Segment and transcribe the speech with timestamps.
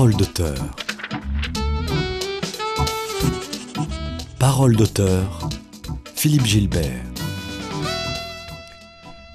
[0.00, 0.54] Parole d'auteur.
[4.38, 5.50] Parole d'auteur.
[6.14, 7.04] Philippe Gilbert.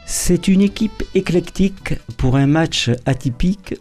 [0.08, 3.76] C'est une équipe éclectique pour un match atypique,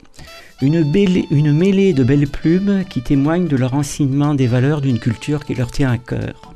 [0.61, 5.55] une, mêlée de belles plumes qui témoignent de leur enseignement des valeurs d'une culture qui
[5.55, 6.53] leur tient à cœur.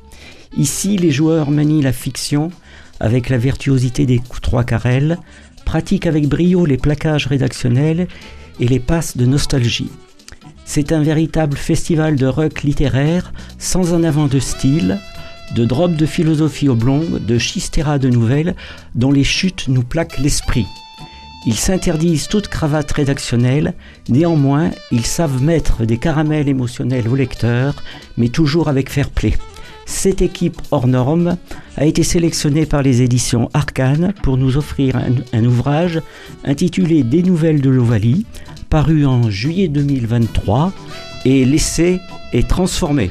[0.59, 2.51] Ici, les joueurs manient la fiction
[3.01, 5.17] avec la virtuosité des trois carrels,
[5.65, 8.09] pratiquent avec brio les plaquages rédactionnels
[8.61, 9.91] et les passes de nostalgie.
[10.71, 14.99] C'est un véritable festival de rock littéraire sans en avant de style,
[15.55, 18.55] de drop de philosophie oblongue, de chistera de nouvelles
[18.95, 20.67] dont les chutes nous plaquent l'esprit.
[21.47, 23.73] Ils s'interdisent toute cravate rédactionnelle,
[24.11, 27.83] néanmoins ils savent mettre des caramels émotionnels au lecteur,
[28.19, 29.33] mais toujours avec fair play.
[29.87, 31.39] Cette équipe hors norme
[31.79, 36.03] a été sélectionnée par les éditions Arcane pour nous offrir un, un ouvrage
[36.45, 38.27] intitulé Des nouvelles de l'Ovalie,
[38.69, 40.73] paru en juillet 2023,
[41.25, 42.01] et l'essai
[42.33, 43.11] est transformé.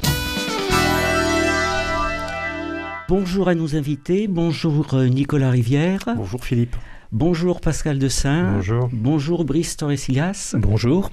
[3.09, 6.75] Bonjour à nos invités, bonjour euh, Nicolas Rivière, Bonjour Philippe.
[7.11, 8.89] bonjour Pascal Dessin, Bonjour.
[8.91, 11.09] bonjour Brice Torresillas Bonjour.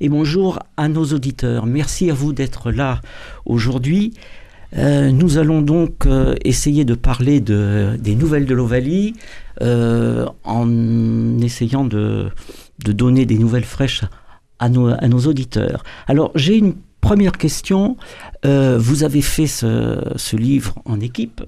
[0.00, 1.64] et bonjour à nos auditeurs.
[1.66, 3.00] Merci à vous d'être là
[3.46, 4.12] aujourd'hui.
[4.76, 9.14] Euh, nous allons donc euh, essayer de parler de, des nouvelles de l'Ovalie
[9.62, 12.28] euh, en essayant de,
[12.84, 14.02] de donner des nouvelles fraîches
[14.58, 15.82] à nos, auditeurs.
[16.06, 17.96] Alors j'ai une première question.
[18.44, 21.42] Euh, vous avez fait ce, livre en équipe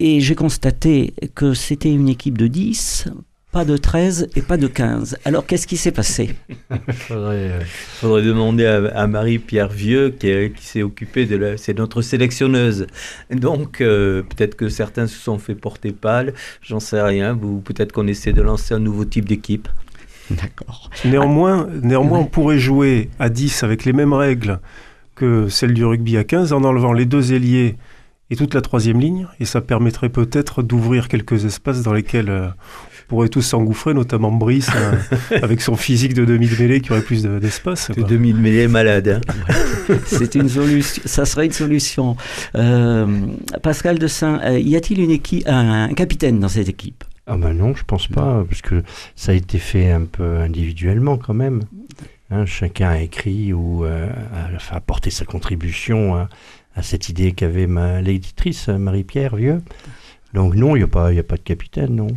[0.00, 3.08] et j'ai constaté que c'était une équipe de 10,
[3.52, 5.18] pas de 13 et pas de 15.
[5.26, 6.34] Alors qu'est-ce qui s'est passé?
[6.88, 7.60] Faudrait, euh,
[8.00, 11.56] faudrait demander à, Marie-Pierre Vieux, qui, est- qui s'est occupée de la.
[11.58, 12.86] C'est notre sélectionneuse.
[13.30, 17.38] Donc, euh, peut-être que certains se sont fait porter pâle, j'en sais rien.
[17.62, 19.68] Peut-être qu'on essaie de lancer un nouveau type d'équipe.
[20.42, 20.90] D'accord.
[21.04, 22.24] Néanmoins, néanmoins Ouais.
[22.24, 24.60] on pourrait jouer à 10 avec les mêmes règles
[25.14, 27.76] que celles du rugby à 15 en enlevant les deux ailiers
[28.30, 29.26] et toute la troisième ligne.
[29.40, 34.32] Et ça permettrait peut-être d'ouvrir quelques espaces dans lesquels euh, on pourrait tous s'engouffrer, notamment
[34.32, 37.90] Brice, euh, avec son physique de demi-mêlée qui aurait plus de- d'espace.
[37.90, 38.04] De quoi.
[38.08, 39.20] 2000 mêlées malades.
[39.22, 39.54] hein.
[40.06, 41.02] C'est une solution.
[41.04, 42.16] Ça serait une solution.
[42.54, 43.06] Euh,
[43.62, 47.04] Pascal de Saint, euh, y a-t-il une équipe, un, un capitaine dans cette équipe?
[47.26, 48.82] Ah ben non, je pense pas, parce que
[49.14, 51.62] ça a été fait un peu individuellement quand même.
[52.30, 54.08] Hein, chacun a écrit ou euh,
[54.70, 56.28] a, apporté sa contribution à,
[56.74, 59.62] à cette idée qu'avait ma l'éditrice Marie-Pierre Vieux.
[60.34, 62.08] Donc non, il n'y a, pas- il y a pas de capitaine, non.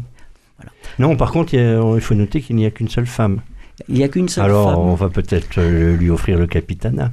[0.58, 0.72] Voilà.
[1.00, 3.42] Non, par contre, il faut noter qu'il n'y a qu'une seule femme.
[3.90, 4.80] Il n'y a qu'une seule Alors, femme.
[4.80, 7.12] on va peut-être euh, lui offrir le capitanat.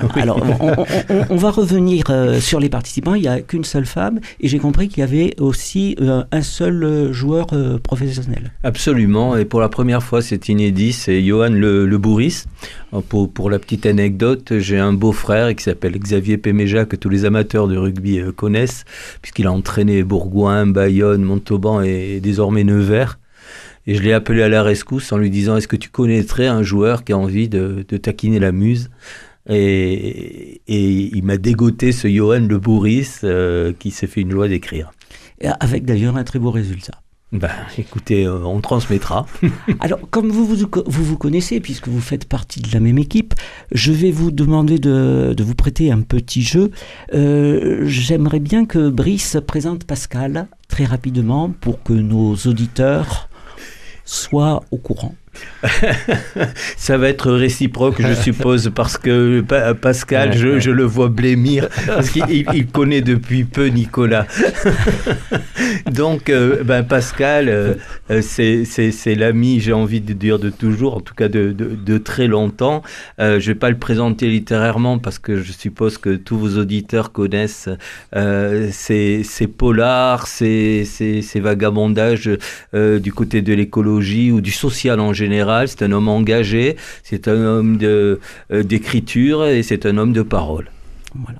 [0.00, 0.14] Voilà.
[0.22, 3.14] Alors, on, on- on- on va revenir euh, sur les participants.
[3.14, 4.20] Il n'y a qu'une seule femme.
[4.40, 8.52] Et j'ai compris qu'il y avait aussi euh, un seul joueur euh, professionnel.
[8.62, 9.36] Absolument.
[9.36, 10.92] Et pour la première fois, c'est inédit.
[10.92, 12.44] C'est Johan Le, le Bourris.
[13.08, 17.24] Pour, pour la petite anecdote, j'ai un beau-frère qui s'appelle Xavier Péméja, que tous les
[17.24, 18.84] amateurs de rugby euh, connaissent,
[19.20, 23.18] puisqu'il a entraîné Bourgoin, Bayonne, Montauban et désormais Nevers.
[23.86, 26.62] Et je l'ai appelé à la rescousse en lui disant Est-ce que tu connaîtrais un
[26.62, 28.90] joueur qui a envie de, de taquiner la muse?
[29.48, 34.48] Et, et il m'a dégoté ce Johan Le Bourris euh, qui s'est fait une joie
[34.48, 34.90] d'écrire.
[35.60, 37.00] Avec d'ailleurs un très beau résultat.
[37.34, 39.26] Ben, écoutez, euh, on transmettra.
[39.80, 43.34] Alors, comme vous vous, vous vous connaissez, puisque vous faites partie de la même équipe,
[43.72, 46.70] je vais vous demander de, de vous prêter un petit jeu.
[47.12, 53.28] Euh, J'aimerais bien que Brice présente Pascal très rapidement pour que nos auditeurs
[54.04, 55.14] soient au courant.
[56.76, 61.68] Ça va être réciproque, je suppose, parce que Pa- Pascal, je, je le vois blêmir,
[61.86, 64.26] parce qu'il il- il connaît depuis peu Nicolas.
[65.90, 67.74] Donc, euh, ben Pascal, euh,
[68.10, 71.98] euh, c'est l'ami, j'ai envie de dire de toujours, en tout cas de, de- de
[71.98, 72.82] très longtemps.
[73.20, 76.58] Euh, je ne vais pas le présenter littérairement, parce que je suppose que tous vos
[76.58, 77.68] auditeurs connaissent
[78.12, 79.22] ces,
[79.56, 80.84] polars, ces,
[81.36, 82.30] vagabondages
[82.72, 85.23] du côté de l'écologie ou du social en général.
[85.66, 88.18] C'est un homme engagé, c'est un homme euh,
[88.50, 90.70] d'écriture et c'est un homme de parole.
[91.14, 91.38] Voilà.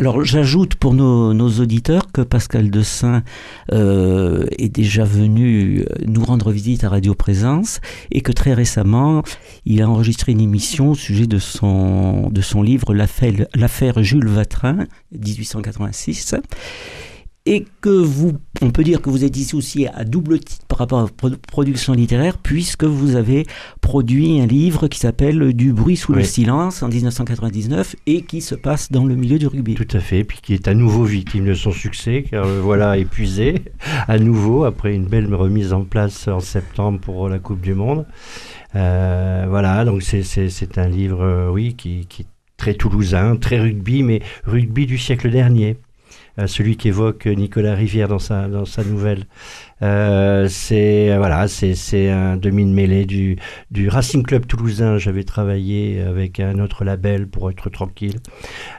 [0.00, 3.24] Alors j'ajoute pour nos, auditeurs que Pascal Dessin
[3.72, 7.80] euh, est déjà venu nous rendre visite à Radio Présence
[8.12, 9.24] et que très récemment
[9.66, 14.86] il a enregistré une émission au sujet de son, de son livre l'affaire Jules Vatrin,
[15.10, 16.36] 1886.
[17.48, 20.76] Et que vous, on peut dire que vous êtes ici aussi à double titre par
[20.76, 23.46] rapport à votre production littéraire, puisque vous avez
[23.80, 28.54] produit un livre qui s'appelle Du bruit sous le silence en 1999 et qui se
[28.54, 29.76] passe dans le milieu du rugby.
[29.76, 32.98] Tout à fait, puis qui est à nouveau victime de son succès, car le voilà
[32.98, 33.62] épuisé,
[34.06, 38.04] à nouveau, après une belle remise en place en septembre pour la Coupe du Monde.
[38.76, 42.26] Euh, voilà, donc c'est un livre, euh, oui, qui, qui est
[42.58, 45.78] très toulousain, très rugby, mais rugby du siècle dernier.
[46.38, 49.24] Euh, celui qu'évoque Nicolas Rivière dans sa, dans sa nouvelle.
[49.82, 53.38] Euh, c'est voilà, c'est un demi de mêlée du,
[53.70, 54.98] du Racing Club toulousain.
[54.98, 58.18] J'avais travaillé avec un autre label pour être tranquille.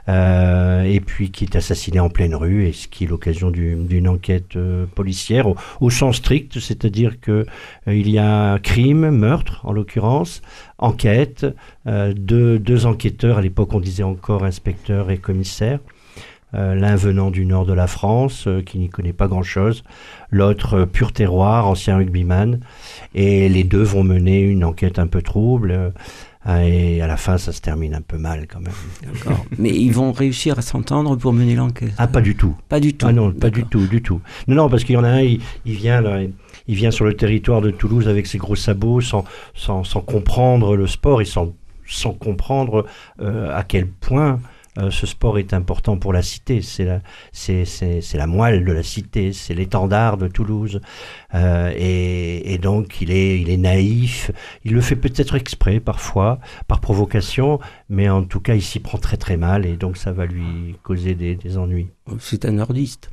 [0.08, 3.76] Euh, et puis qui est assassiné en pleine rue, et ce qui est l'occasion du-
[3.76, 4.58] d'une enquête
[4.96, 7.46] policière au, au sens strict, c'est-à-dire que
[7.88, 10.42] il y a un crime, meurtre en l'occurrence,
[10.78, 11.46] enquête,
[11.86, 15.80] deux, deux enquêteurs, à l'époque on disait encore inspecteur et commissaire.
[16.56, 19.84] Euh, L'un venant du nord de la France, euh, qui n'y connaît pas grand-chose,
[20.32, 22.60] l'autre euh, pur terroir, ancien rugbyman,
[23.14, 25.72] et les deux vont mener une enquête un peu trouble,
[26.48, 28.74] euh, et à la fin ça se termine un peu mal quand même.
[29.04, 29.46] D'accord.
[29.60, 31.94] Mais ils vont réussir à s'entendre pour mener l'enquête.
[32.00, 32.56] Ah, pas du tout.
[32.68, 33.06] Pas du tout.
[33.08, 34.20] Ah non, pas du tout, du tout.
[34.48, 36.20] Non, non, parce qu'il y en a un, il, il vient là,
[36.68, 39.24] il vient sur le territoire de Toulouse avec ses gros sabots, sans,
[39.54, 41.54] sans, sans comprendre le sport et sans,
[41.86, 42.86] sans comprendre
[43.22, 44.40] euh, à quel point
[44.78, 46.62] euh, ce sport est important pour la cité.
[46.62, 50.82] C'est la, moelle de la cité, c'est l'étendard de Toulouse.
[51.34, 54.32] Euh, et, donc, il est, il est naïf.
[54.64, 58.98] Il le fait peut-être exprès parfois, par provocation, mais en tout cas, il s'y prend
[58.98, 61.90] très très mal et donc ça va lui causer des ennuis.
[62.20, 63.10] C'est un nordiste.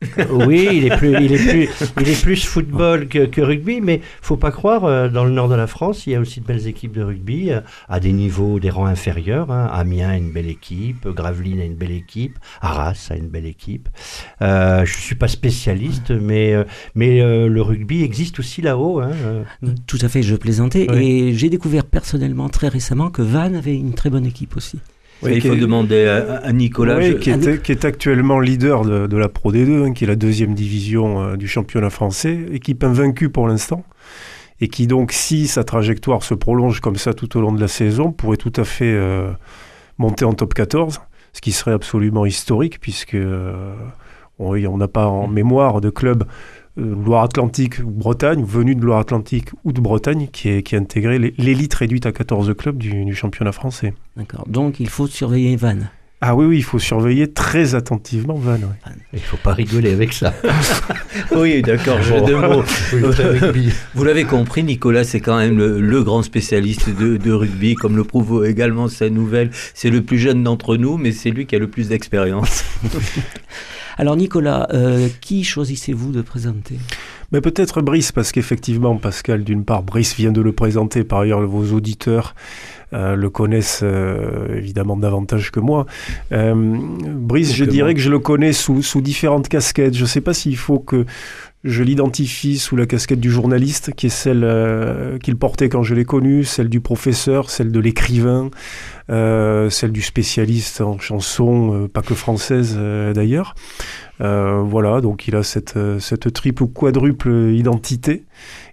[0.30, 1.68] Oui, il est plus, il est plus,
[2.00, 4.84] il est plus football que, que rugby, mais faut pas croire.
[4.86, 7.02] euh, Dans le nord de la France, il y a aussi de belles équipes de
[7.02, 9.50] rugby euh, à des niveaux, des rangs inférieurs.
[9.50, 9.68] hein.
[9.72, 13.88] Amiens a une belle équipe, Gravelines a une belle équipe, Arras a une belle équipe.
[14.40, 16.64] Euh, je suis pas spécialiste, mais euh,
[16.94, 19.00] mais euh, le rugby existe aussi là-haut.
[19.00, 19.10] hein.
[19.86, 20.86] Tout à fait, je plaisantais.
[20.90, 21.04] Oui.
[21.28, 24.80] Et j'ai découvert personnellement très récemment que Vannes avait une très bonne équipe aussi.
[25.22, 26.96] Oui, il qui faut est- demander à, à Nicolas.
[26.98, 30.04] Oui, je- qui, est, qui est actuellement leader de, de la Pro D2, hein, qui
[30.04, 33.84] est la deuxième division euh, du championnat français, équipe invaincue pour l'instant,
[34.60, 37.68] et qui donc, si sa trajectoire se prolonge comme ça tout au long de la
[37.68, 39.30] saison, pourrait tout à fait euh,
[39.98, 41.00] monter en top 14,
[41.32, 43.74] ce qui serait absolument historique, puisque euh,
[44.38, 46.24] on n'a pas en mémoire de club
[46.76, 51.34] Loire-Atlantique ou Bretagne, venu de Loire-Atlantique ou de Bretagne, qui, est, qui a intégré l'é-
[51.38, 53.94] l'élite réduite à 14 clubs du, du championnat français.
[54.16, 54.44] D'accord.
[54.48, 55.90] Donc il faut surveiller Vannes.
[56.22, 58.52] Ah oui, oui, il faut surveiller très attentivement Van.
[58.52, 58.92] ouais.
[59.14, 60.34] Il faut pas rigoler avec ça.
[61.34, 62.62] Oui, d'accord, jeu de mots.
[63.94, 67.96] Vous l'avez compris, Nicolas, c'est quand même le, le grand spécialiste de, de rugby, comme
[67.96, 69.50] le prouve également sa nouvelle.
[69.74, 72.64] C'est le plus jeune d'entre nous, mais c'est lui qui a le plus d'expérience.
[73.98, 76.78] Alors Nicolas, euh, qui choisissez-vous de présenter?
[77.32, 81.40] Mais peut-être Brice, parce qu'effectivement, Pascal, d'une part, Brice vient de le présenter, par ailleurs,
[81.46, 82.34] vos auditeurs
[82.92, 85.86] euh, le connaissent euh, évidemment davantage que moi.
[86.32, 89.94] Euh, Brice, je dirais que je le connais sous, sous différentes casquettes.
[89.94, 91.06] Je ne sais pas s'il faut que
[91.62, 95.94] je l'identifie sous la casquette du journaliste, qui est celle euh, qu'il portait quand je
[95.94, 98.50] l'ai connu, celle du professeur, celle de l'écrivain,
[99.10, 102.78] euh, celle du spécialiste en chanson, euh, pas que française
[103.14, 103.54] d'ailleurs.
[104.20, 108.24] Euh, voilà, donc il a cette, euh, cette triple ou quadruple identité.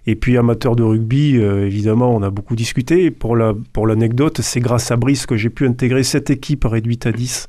[0.06, 3.10] Et puis amateur de rugby, euh, évidemment, on a beaucoup discuté.
[3.10, 7.06] Pour la pour l'anecdote, c'est grâce à Brice que j'ai pu intégrer cette équipe réduite
[7.06, 7.48] à 10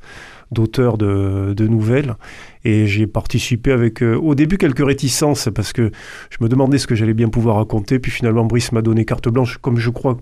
[0.52, 2.16] d'auteurs de, de nouvelles.
[2.66, 5.92] Et j'ai participé avec, euh, au début, quelques réticences, parce que
[6.30, 8.00] je me demandais ce que j'allais bien pouvoir raconter.
[8.00, 10.18] Puis finalement, Brice m'a donné carte blanche, comme je crois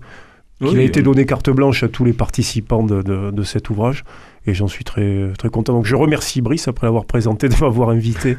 [0.60, 4.04] qu'il a été donné carte blanche à tous les participants de, de- de cet ouvrage.
[4.46, 5.74] Et j'en suis très, très content.
[5.74, 8.36] Donc je remercie Brice, après l'avoir présenté, de m'avoir invité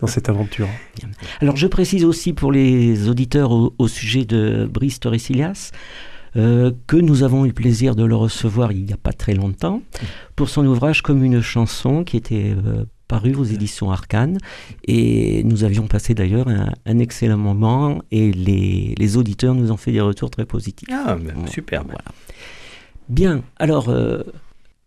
[0.00, 0.66] dans cette aventure.
[1.40, 5.70] Alors je précise aussi pour les auditeurs au, au sujet de Brice Torresilias
[6.34, 9.34] euh, que nous avons eu le plaisir de le recevoir il n'y a pas très
[9.34, 9.82] longtemps
[10.34, 14.38] pour son ouvrage Comme une chanson qui était euh, paru aux éditions Arcane
[14.88, 19.76] et nous avions passé d'ailleurs un, un excellent moment et les, les auditeurs nous ont
[19.76, 20.88] fait des retours très positifs.
[20.90, 21.88] Ah, ben, superbe.
[21.88, 22.10] Voilà.
[23.10, 24.22] Bien, alors euh,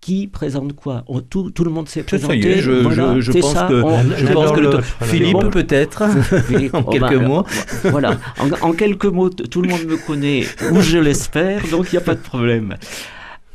[0.01, 1.03] qui présente quoi?
[1.07, 2.41] On- tout, tout le monde s'est présenté.
[2.41, 4.55] ça y est, je, voilà, je- je pense ça, que, on- je l'un pense dans
[4.55, 4.81] que le.
[5.01, 5.49] Philippe, Bon.
[5.51, 6.01] peut-être,
[6.73, 7.45] en oh, quelques ben, mots.
[7.83, 11.95] Voilà, en, en quelques mots, tout le monde me connaît, ou je l'espère, donc il
[11.95, 12.75] n'y a pas de problème.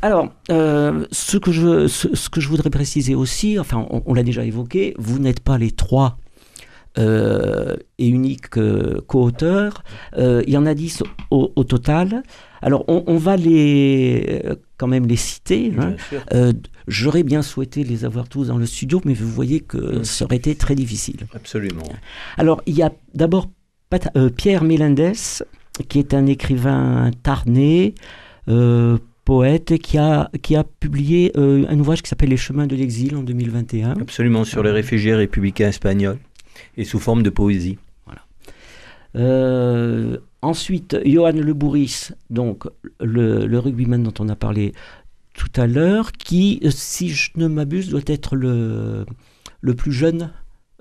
[0.02, 4.14] Alors, euh, ce, que je, ce, ce que je voudrais préciser aussi, enfin, on, on
[4.14, 6.16] l'a déjà évoqué, vous n'êtes pas les trois
[6.98, 9.84] euh, et unique euh, co-auteur.
[10.16, 12.22] Euh, il y en a 10 au, au total.
[12.62, 14.42] Alors, on, on va les,
[14.76, 15.72] quand même les citer.
[15.78, 16.52] hein.
[16.88, 20.36] J'aurais bien souhaité les avoir tous dans le studio, mais vous voyez que ça aurait
[20.36, 21.26] été très difficile.
[21.34, 21.84] Absolument.
[22.38, 23.48] Alors, il y a d'abord
[24.36, 25.12] Pierre Mélindes,
[25.88, 27.94] qui est un écrivain tarné,
[28.48, 28.98] euh,
[29.30, 33.14] poète, qui a, qui a publié euh, un ouvrage qui s'appelle Les chemins de l'exil
[33.14, 33.92] en 2021.
[34.00, 36.18] Absolument, sur les réfugiés républicains espagnols
[36.76, 37.78] et sous forme de poésie.
[39.14, 42.64] Euh, ensuite, Johan Le Bourris, donc
[42.98, 44.72] le, le rugbyman dont on a parlé
[45.34, 49.06] tout à l'heure, qui, euh, si je ne m'abuse, doit être le,
[49.60, 50.32] le plus jeune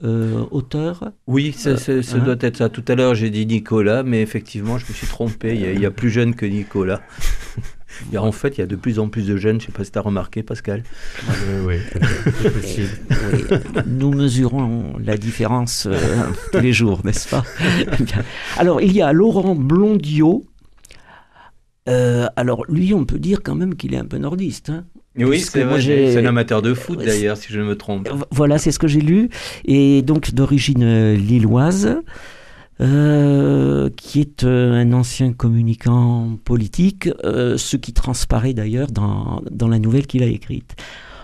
[0.03, 1.12] euh, auteur.
[1.27, 2.18] Oui, ça, hein.
[2.25, 2.70] doit être ça.
[2.70, 5.53] Tout à l'heure, j'ai dit Nicolas, mais effectivement, je me suis trompé.
[5.53, 7.01] Il y a, il y a plus jeune que Nicolas.
[8.08, 9.60] Il y a, en fait, il y a de plus en plus de jeunes.
[9.60, 10.84] Je ne sais pas si tu as remarqué, Pascal.
[11.27, 11.36] Oui,
[11.67, 12.01] oui.
[12.41, 12.89] C'est possible.
[13.34, 15.98] Oui, nous mesurons la différence euh,
[16.51, 17.43] tous les jours, n'est-ce pas?
[18.58, 20.43] Alors, il y a Laurent Blondiot.
[21.88, 24.69] Euh, alors, lui, on peut dire quand même qu'il est un peu nordiste.
[24.69, 24.86] hein.
[25.17, 28.08] Oui, c'est un amateur de foot, d'ailleurs, si je ne me trompe.
[28.08, 29.29] Euh, Voilà, c'est ce que j'ai lu.
[29.65, 31.98] Et donc d'origine euh, lilloise,
[32.81, 39.67] euh, qui est euh, un ancien communicant politique, euh, ce qui transparaît d'ailleurs dans, dans
[39.67, 40.75] la nouvelle qu'il a écrite.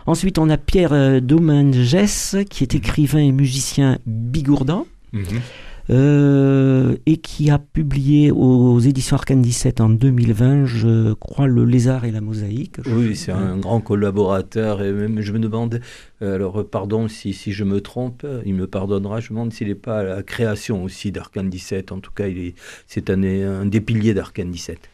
[0.05, 4.85] Ensuite, on a Pierre Domingues, qui est écrivain et musicien bigourdan.
[5.13, 5.41] Mhm.
[5.89, 12.05] Euh, et qui a publié aux éditions Arcane 17 en 2020, je crois, Le Lézard
[12.05, 12.77] et la Mosaïque.
[12.87, 14.81] Oui, c'est un grand collaborateur.
[14.81, 15.79] Et même, je me demande,
[16.21, 19.67] euh, alors pardon si, si je me trompe, il me pardonnera, je me demande s'il
[19.67, 21.91] n'est pas à la création aussi d'Arcane 17.
[21.91, 22.55] En tout cas, il est,
[22.87, 24.89] c'est un, un des piliers d'Arcane 17.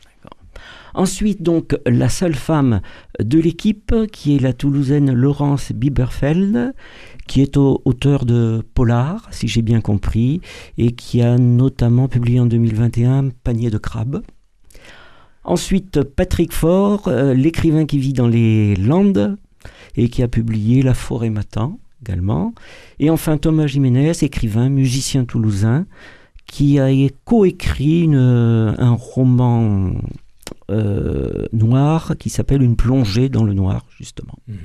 [0.93, 2.81] Ensuite, donc, la seule femme
[3.19, 6.73] de l'équipe, qui est la Toulousaine Laurence Bieberfeld,
[7.27, 10.41] qui est au- auteur de Polar, si j'ai bien compris,
[10.77, 14.21] et qui a notamment publié en 2021 Panier de crabes.
[15.43, 19.37] Ensuite, Patrick Faure, euh, l'écrivain qui vit dans les Landes,
[19.95, 22.53] et qui a publié La forêt m'attend également.
[22.99, 25.85] Et enfin, Thomas Jiménez, écrivain, musicien toulousain,
[26.47, 26.89] qui a
[27.25, 29.91] coécrit euh, un roman
[30.69, 34.37] euh, noir qui s'appelle Une plongée dans le noir, justement.
[34.47, 34.57] Mhm.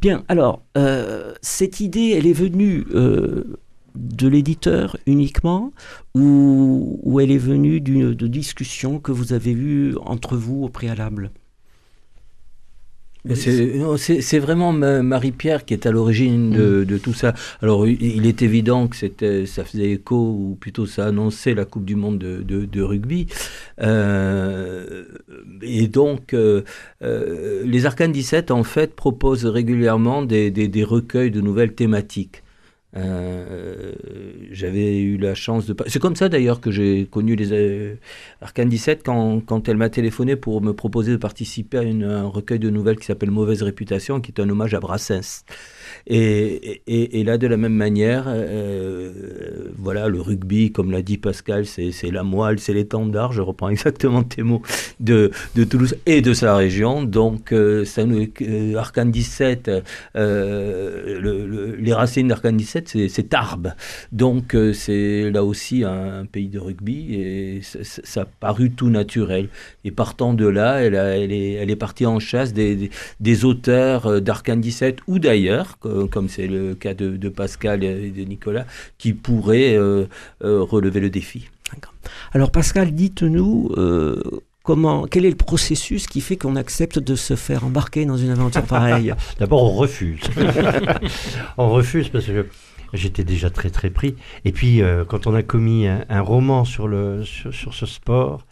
[0.00, 3.58] Bien, alors, euh, cette idée, elle est venue euh,
[3.94, 5.72] de l'éditeur uniquement
[6.14, 11.30] ou, elle est venue d'une de discussions que vous avez eues entre vous au préalable?
[13.28, 17.34] C'est vraiment Ma- Marie-Pierre qui est à l'origine de, de tout ça.
[17.60, 21.64] Alors, il- il est évident que c'était, ça faisait écho, ou plutôt ça annonçait la
[21.64, 23.26] Coupe du Monde de, de- de rugby.
[23.80, 25.04] Euh,
[25.62, 26.62] et donc, euh,
[27.02, 32.42] euh, les Arcanes 17, en fait, proposent régulièrement des, des- des recueils de nouvelles thématiques.
[32.96, 33.92] Euh,
[34.50, 35.76] j'avais eu la chance de...
[35.86, 37.94] C'est comme ça d'ailleurs que j'ai connu les euh,
[38.40, 42.26] Arcane 17 quand, quand elle m'a téléphoné pour me proposer de participer à une- un
[42.26, 45.44] recueil de nouvelles qui s'appelle Mauvaise Réputation, qui est un hommage à Brassens.
[46.06, 49.12] Et, et, là, de la même manière, euh,
[49.76, 54.22] voilà, le rugby, comme l'a dit Pascal, c'est la moelle, c'est l'étendard, je reprends exactement
[54.22, 54.62] tes mots,
[55.00, 57.02] de, de Toulouse et de sa région.
[57.02, 59.70] Donc, euh, ça nous, euh, Arcane 17,
[60.16, 63.74] euh, le- le- les racines d'Arcane 17, c'est- Tarbes.
[64.12, 69.48] Donc, c'est là aussi un, pays de rugby et ça, a paru tout naturel.
[69.84, 73.44] Et partant de là, elle, elle, est, elle est partie en chasse des, des, des
[73.44, 78.66] auteurs d'Arcane 17 ou d'ailleurs, comme c'est le cas de, de Pascal et de Nicolas,
[78.98, 80.06] qui pourraient euh,
[80.44, 81.48] euh, relever le défi.
[82.32, 84.20] Alors Pascal, dites-nous euh,
[84.62, 88.30] comment, quel est le processus qui fait qu'on accepte de se faire embarquer dans une
[88.30, 89.14] aventure pareille?
[89.38, 90.20] D'abord, on refuse.
[91.58, 92.46] on refuse parce que
[92.92, 94.16] j'étais déjà très très pris.
[94.44, 97.86] Et puis, euh, quand on a commis un, un roman sur, le, sur, sur ce
[97.86, 98.44] sport,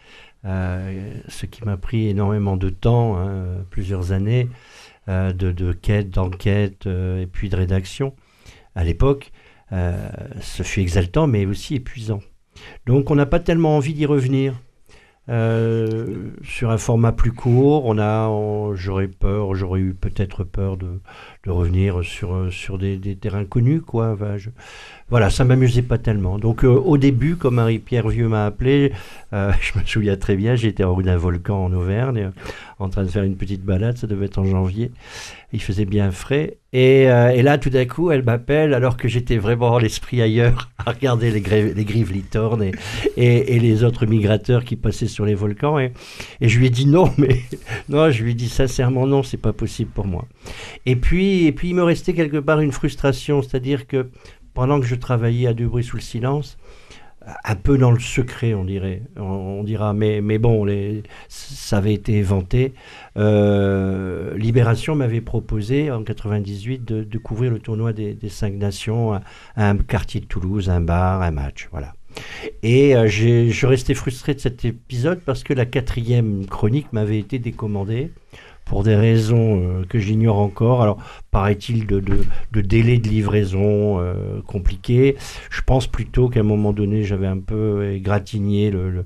[0.45, 4.55] euh, ce qui m'a pris énormément de temps, hein, plusieurs années, euh,
[5.33, 8.15] de, de quête, d'enquête euh, et puis de rédaction,
[8.75, 9.33] à l'époque,
[9.73, 10.09] euh,
[10.41, 12.21] ce fut exaltant mais aussi épuisant.
[12.87, 14.55] Donc, on n'a pas tellement envie d'y revenir.
[15.31, 18.31] Euh, sur un format plus court, on a,
[18.75, 21.01] j'aurais peur, j'aurais eu peut-être peur de,
[21.45, 24.13] de revenir sur, sur des, terrains connus, quoi.
[24.13, 24.51] Enfin, je-
[25.09, 26.39] voilà, ça m'amusait pas tellement.
[26.39, 28.93] Donc, euh, au début, comme Marie-Pierre Vieux m'a appelé,
[29.33, 32.31] euh, je me souviens très bien, j'étais en haut d'un volcan en Auvergne,
[32.79, 34.91] en train de faire une petite balade, ça devait être en janvier.
[35.55, 36.59] Il faisait bien frais.
[36.75, 40.69] Et, euh, et là, tout d'un coup, elle m'appelle alors que j'étais vraiment l'esprit ailleurs,
[40.85, 42.73] à regarder les, les grives litornes et,
[43.17, 45.79] et, et les autres migrateurs qui passaient sur les volcans.
[45.79, 45.93] Et,
[46.43, 47.41] et je lui ai dit non, mais
[47.89, 50.27] non, je lui ai dit sincèrement non, c'est pas possible pour moi.
[50.85, 54.11] Et puis, et puis il me restait quelque part une frustration, c'est-à-dire que
[54.55, 56.59] pendant que je travaillais à bruits sous le silence,
[57.45, 60.67] un peu dans le secret, on dirait, on, dira, mais, bon,
[61.29, 62.75] ça avait été vanté.
[63.17, 69.21] Euh, Libération m'avait proposé en 98 de, couvrir le tournoi des, cinq nations à,
[69.57, 71.95] un quartier de Toulouse, un bar, un match, voilà.
[72.63, 77.39] Et euh, je restais frustré de cet épisode parce que la quatrième chronique m'avait été
[77.39, 78.11] décommandée
[78.69, 80.83] pour des raisons euh, que j'ignore encore.
[80.83, 80.99] Alors,
[81.31, 82.61] paraît-il, de, de, de
[83.09, 85.17] livraison euh, compliqué.
[85.51, 89.05] Je pense plutôt qu'à un moment donné, j'avais un peu égratigné le,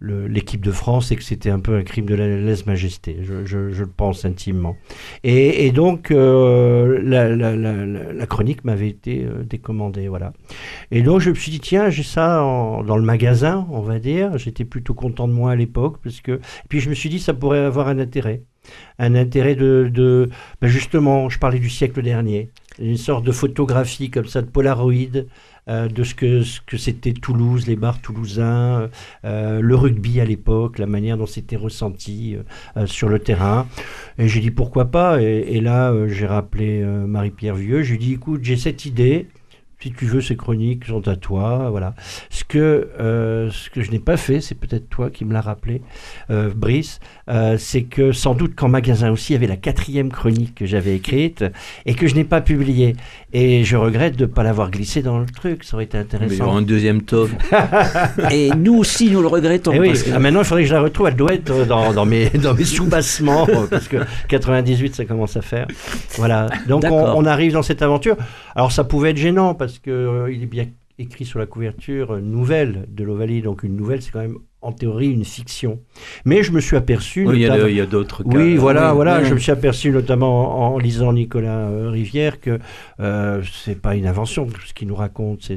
[0.00, 3.86] l'équipe de France et que c'était un peu un crime de la lèse-majesté, je, le
[3.86, 4.76] pense intimement.
[5.24, 10.32] Et, donc, euh, la, chronique m'avait été euh, décommandée, voilà.
[10.90, 14.38] Et donc, je me suis dit, tiens, j'ai ça dans le magasin, on va dire.
[14.38, 16.32] J'étais plutôt content de moi à l'époque, parce que...
[16.32, 18.42] Et puis, je me suis dit, ça pourrait avoir un intérêt.
[18.98, 20.30] Un intérêt de...
[20.60, 22.50] ben justement, je parlais du siècle dernier.
[22.78, 25.24] Une sorte de photographie comme ça, de Polaroid,
[25.70, 28.90] euh, de ce que, ce que c'était Toulouse, les bars toulousains,
[29.24, 32.36] euh, le rugby à l'époque, la manière dont c'était ressenti
[32.76, 33.68] euh, sur le terrain.
[34.18, 35.22] Et j'ai dit pourquoi pas.
[35.22, 37.82] Et, et là, j'ai rappelé Marie-Pierre Vieux.
[37.82, 39.28] Je lui ai dit écoute, j'ai cette idée
[39.82, 41.68] si tu veux, ces chroniques sont à toi.
[41.70, 41.94] Voilà.
[42.28, 45.40] Ce que, euh, ce que je n'ai pas fait, c'est peut-être toi qui me l'as
[45.40, 45.80] rappelé,
[46.30, 50.10] euh, Brice, euh, c'est que sans doute qu'en magasin aussi, il y avait la quatrième
[50.10, 51.44] chronique que j'avais écrite
[51.86, 52.94] et que je n'ai pas publiée.
[53.32, 55.64] Et je regrette de ne pas l'avoir glissé dans le truc.
[55.64, 56.28] Ça aurait été intéressant.
[56.28, 57.30] Mais il y aura un deuxième tome.
[58.30, 59.72] et nous aussi, nous le regrettons.
[59.72, 61.08] Et eh ah, maintenant, il faudrait que je la retrouve.
[61.08, 65.42] Elle doit être dans, dans mes, dans mes sous-bassements parce que 98, ça commence à
[65.42, 65.66] faire.
[66.16, 66.48] Voilà.
[66.68, 68.16] Donc, on, on, arrive dans cette aventure.
[68.54, 70.66] Alors, ça pouvait être gênant parce qu'il euh, il est bien
[70.98, 73.42] écrit sur la couverture euh, nouvelle de l'Ovalie.
[73.42, 75.80] Donc, une nouvelle, c'est quand même en théorie une fiction.
[76.26, 77.26] Mais je me suis aperçu.
[77.32, 77.46] il y
[77.80, 78.28] a, d'autres cas.
[78.36, 79.24] Oui, voilà, voilà.
[79.24, 82.58] Je me suis aperçu notamment en, lisant Nicolas euh, Rivière que
[83.00, 84.46] euh, c'est pas une invention.
[84.66, 85.50] Ce qu'il nous raconte,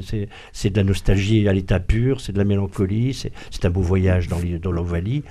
[0.52, 4.28] c'est de la nostalgie à l'état pur, c'est de la mélancolie, c'est un beau voyage
[4.28, 5.22] dans l'Ovalie.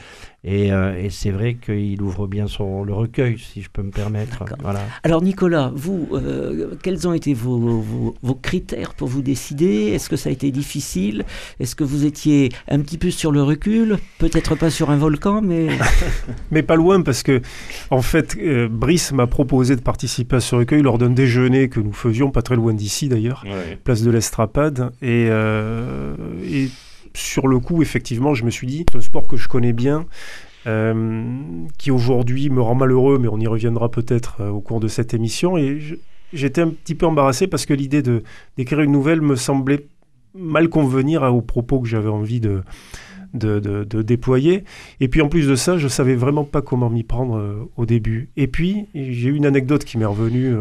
[0.46, 4.44] Euh, et, c'est vrai qu'il ouvre bien son, le recueil, si je peux me permettre.
[4.62, 4.82] Voilà.
[5.04, 7.60] Alors Nicolas, vous, euh, quels ont été vos,
[8.22, 9.92] vos, critères pour vous décider?
[9.94, 11.24] Est-ce que ça a été difficile?
[11.60, 13.98] Est-ce que vous étiez un petit peu sur le recul?
[14.18, 15.68] Peut-être pas sur un volcan, mais...
[16.52, 17.42] mais pas loin, parce que
[17.90, 21.80] en fait, euh, Brice m'a proposé de participer à ce recueil lors d'un déjeuner que
[21.80, 23.46] nous faisions, pas très loin d'ici d'ailleurs,
[23.86, 24.92] place de l'Estrapade.
[25.02, 26.70] Et, et
[27.16, 30.06] sur le coup, effectivement, je me suis dit, c'est un sport que je connais bien,
[30.66, 31.24] euh,
[31.78, 35.14] qui aujourd'hui me rend malheureux, mais on y reviendra peut-être euh, au cours de cette
[35.14, 35.58] émission.
[35.58, 35.80] Et
[36.32, 38.02] j'étais un petit peu embarrassé parce que l'idée
[38.58, 39.86] d'écrire une nouvelle me semblait
[40.36, 42.64] mal convenir aux propos que j'avais envie de,
[43.34, 44.64] de, déployer.
[45.00, 47.86] Et puis en plus de ça, je savais vraiment pas comment m'y prendre euh, au
[47.86, 48.30] début.
[48.38, 50.56] Et puis, j'ai eu une anecdote qui m'est revenue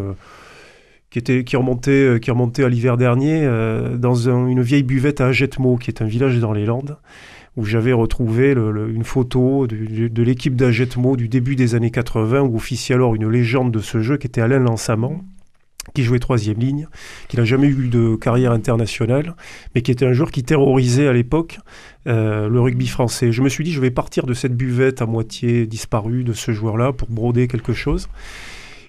[1.13, 5.21] qui, était, qui, remontait, euh, qui remontait à l'hiver dernier euh, dans une vieille buvette
[5.21, 6.97] à Agetmo, qui est un village dans les Landes,
[7.57, 12.95] où j'avais retrouvé une photo de, l'équipe d'Agetmo du début des années 80, où officie
[12.95, 15.23] alors une légende de ce jeu qui était Alain Lansamant
[15.95, 16.87] qui jouait troisième ligne,
[17.29, 19.35] qui n'a jamais eu de carrière internationale,
[19.75, 21.59] mais qui était un joueur qui terrorisait à l'époque
[22.07, 23.33] euh, le rugby français.
[23.33, 26.53] Je me suis dit, je vais partir de cette buvette à moitié disparue de ce
[26.53, 28.09] joueur-là pour broder quelque chose.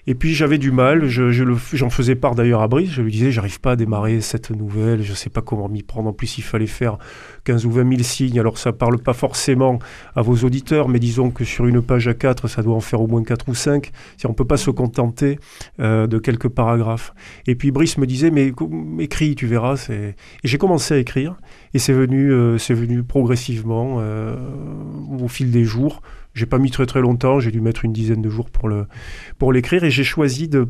[0.06, 3.30] Et puis j'avais du mal, j'en je, faisais part d'ailleurs à Brice, je lui disais
[3.30, 6.42] j'arrive pas à démarrer cette nouvelle, je sais pas comment m'y prendre, en plus il
[6.42, 6.98] fallait faire
[7.44, 9.78] 15 ou 20 000 signes, alors ça parle pas forcément
[10.14, 13.00] à vos auditeurs, mais disons que sur une page à 4, ça doit en faire
[13.00, 15.38] au moins 4 ou 5, si on peut pas se contenter
[15.80, 17.14] euh, de quelques paragraphes.
[17.46, 18.52] Et puis Brice me disait mais
[18.98, 20.14] écris, tu verras, et
[20.44, 21.36] j'ai commencé à écrire,
[21.72, 24.36] et c'est venu, euh, c'est venu progressivement euh,
[25.18, 26.02] au fil des jours,
[26.34, 28.86] j'ai pas mis très très longtemps, j'ai dû mettre une dizaine de jours pour le
[29.38, 30.68] pour l'écrire et j'ai choisi de,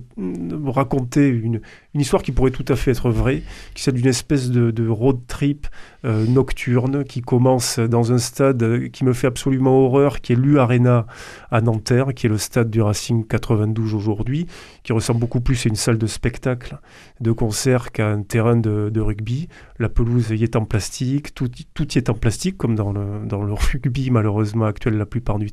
[0.66, 1.60] raconter une,
[1.94, 3.42] une, histoire qui pourrait tout à fait être vraie,
[3.74, 5.66] qui est celle d'une espèce de, de, road trip
[6.04, 10.58] euh, nocturne qui commence dans un stade qui me fait absolument horreur, qui est l'U
[10.58, 11.06] Arena
[11.50, 14.46] à Nanterre, qui est le stade du Racing 92 aujourd'hui,
[14.82, 16.78] qui ressemble beaucoup plus à une salle de spectacle,
[17.20, 19.48] de concert qu'à un terrain de, de, rugby.
[19.78, 23.26] La pelouse y est en plastique, tout, tout y est en plastique, comme dans le,
[23.26, 25.50] dans le rugby malheureusement actuel la plupart du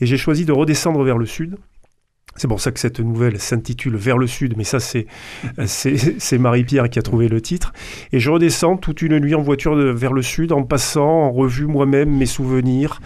[0.00, 1.56] Et j'ai choisi de redescendre vers le sud
[2.36, 5.06] c'est pour ça que cette nouvelle s'intitule Vers le Sud, mais ça c'est,
[6.38, 7.72] Marie-Pierre qui a trouvé le titre.
[8.12, 11.66] Et je redescends toute une nuit en voiture vers le Sud en passant en revue
[11.66, 13.00] moi-même mes souvenirs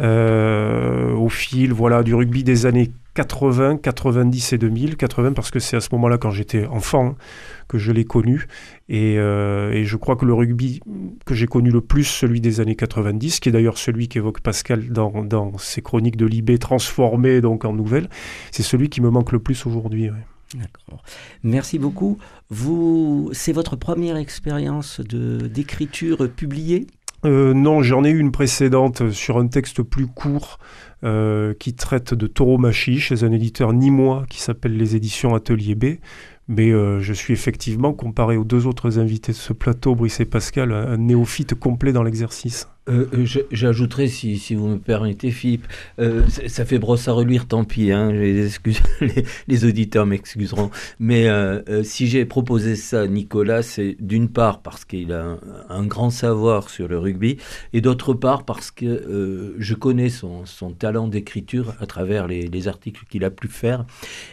[0.00, 4.96] euh, au fil voilà, du rugby des années 80, 90 et 2000.
[4.96, 7.14] 80 parce que c'est à ce moment-là, quand j'étais enfant,
[7.68, 8.46] que je l'ai connu.
[8.90, 10.80] Euh, et, je crois que le rugby
[11.24, 14.90] que j'ai connu le plus, celui des années 90, qui est d'ailleurs celui qu'évoque Pascal
[14.90, 18.08] dans, dans, ses chroniques de Libé transformées donc en nouvelles,
[18.50, 20.10] c'est celui qui me manque le plus aujourd'hui.
[20.54, 21.02] D'accord.
[21.42, 22.18] Merci beaucoup.
[22.50, 26.86] Vous, c'est votre première expérience de d'écriture publiée?
[27.24, 30.58] Euh, non, j'en ai eu une précédente sur un texte plus court
[31.04, 35.84] euh, qui traite de tauromachie chez un éditeur nîmois qui s'appelle les éditions Atelier B.
[36.52, 40.26] Mais euh, je suis effectivement, comparé aux deux autres invités de ce plateau, Brice et
[40.26, 42.68] Pascal, un néophyte complet dans l'exercice.
[42.88, 45.66] Euh, euh J'ajouterais, si, vous me permettez, Philippe,
[45.98, 48.10] euh, ça fait brosse à reluire, tant pis, hein,
[49.48, 50.70] les, auditeurs m'excuseront.
[50.98, 55.86] Mais euh, si j'ai proposé ça à Nicolas, c'est d'une part parce qu'il a un,
[55.86, 57.36] grand savoir sur le rugby,
[57.72, 60.44] et d'autre part parce que je connais son,
[60.78, 63.84] talent d'écriture à travers les, les articles qu'il a pu faire.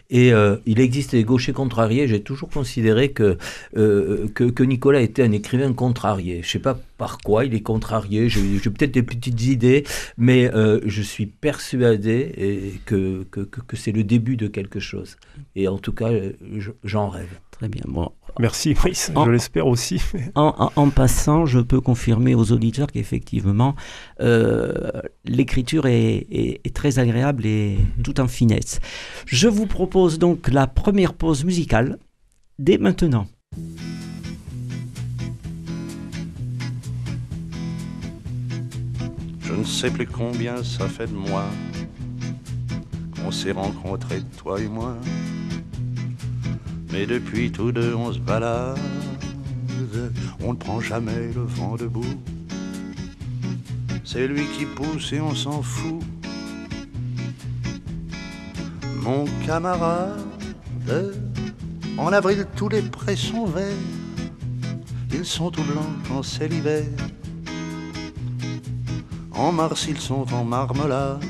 [0.09, 0.31] Et
[0.65, 3.37] il existe des gauchers contrariés, j'ai toujours considéré que,
[3.73, 6.41] que, que, Nicolas était un écrivain contrarié.
[6.41, 8.29] Je ne sais pas par quoi il est contrarié,
[8.61, 9.83] j'ai peut-être des petites idées,
[10.17, 15.17] mais euh, je suis persuadé et que, que, que c'est le début de quelque chose.
[15.55, 16.09] Et en tout cas,
[16.83, 17.39] j'en rêve.
[17.51, 17.83] Très bien.
[17.87, 18.09] Bon.
[18.39, 19.11] Merci, Brice.
[19.13, 20.01] je l'espère aussi.
[20.35, 23.75] En, en, en, passant, je peux confirmer aux auditeurs qu'effectivement,
[24.21, 24.73] euh,
[25.25, 28.79] l'écriture est, est, est, très agréable et tout en finesse.
[29.25, 31.97] Je vous propose donc la première pause musicale
[32.59, 33.27] dès maintenant.
[39.49, 41.43] Je ne sais plus combien ça fait de moi
[43.15, 44.95] qu'on s'est rencontrés, toi et moi.
[46.91, 48.77] Mais depuis tous deux, on se balade.
[50.43, 52.13] On ne prend jamais le vent debout.
[54.05, 56.03] C'est lui qui pousse et on s'en fout.
[59.01, 60.19] Mon camarade,
[61.97, 63.73] en avril, tous les prés sont verts.
[65.11, 66.85] Ils sont tout blancs quand c'est l'hiver.
[69.39, 71.23] En mars, ils sont en marmelade.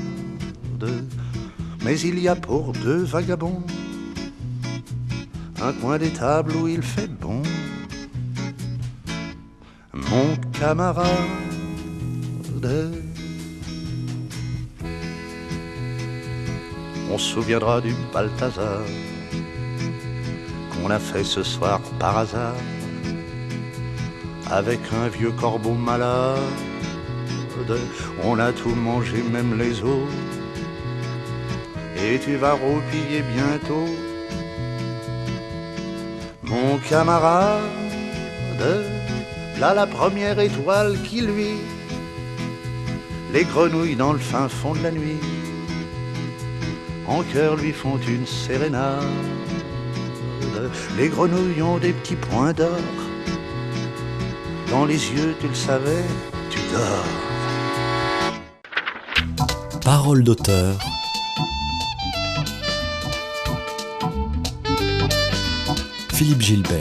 [1.84, 3.62] Mais il y a pour deux vagabonds
[5.62, 7.40] un coin des tables où il fait bon.
[9.92, 11.06] Mon camarade,
[17.12, 18.80] on se souviendra du Balthazar
[20.72, 22.56] qu'on a fait ce soir par hasard
[24.50, 26.69] avec un vieux corbeau malade
[28.22, 30.08] on a tout mangé, même les os.
[32.02, 33.88] Et tu vas roupiller bientôt,
[36.44, 37.60] mon camarade.
[39.58, 41.58] Là la première étoile qui lui,
[43.32, 45.20] les grenouilles dans le fin fond de la nuit,
[47.06, 49.04] en cœur lui font une sérénade.
[50.96, 52.70] Les grenouilles ont des petits points d'or,
[54.70, 56.04] dans les yeux, tu le savais,
[56.48, 57.29] tu dors.
[59.92, 60.78] Parole d'auteur.
[66.12, 66.76] Philippe Gilbert.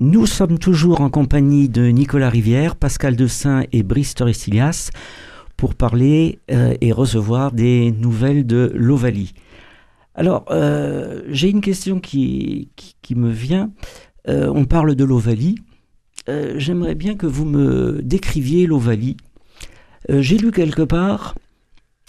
[0.00, 4.90] Nous sommes toujours en compagnie de Nicolas Rivière, Pascal Dessin et Brice Torresilias
[5.56, 9.32] pour parler euh, et recevoir des nouvelles de l'Ovalie.
[10.14, 12.68] Alors, euh, j'ai une question qui,
[13.16, 13.70] me vient.
[14.28, 15.54] Euh, on parle de l'Ovalie.
[16.28, 19.16] Euh, j'aimerais bien que vous me décriviez l'Ovalie.
[20.10, 21.34] Euh, J'ai lu quelque part,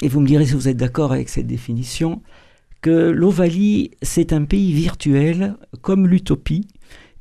[0.02, 2.22] et vous me direz si vous êtes d'accord avec cette définition,
[2.82, 6.68] que l'Ovalie, c'est un pays virtuel comme l'utopie,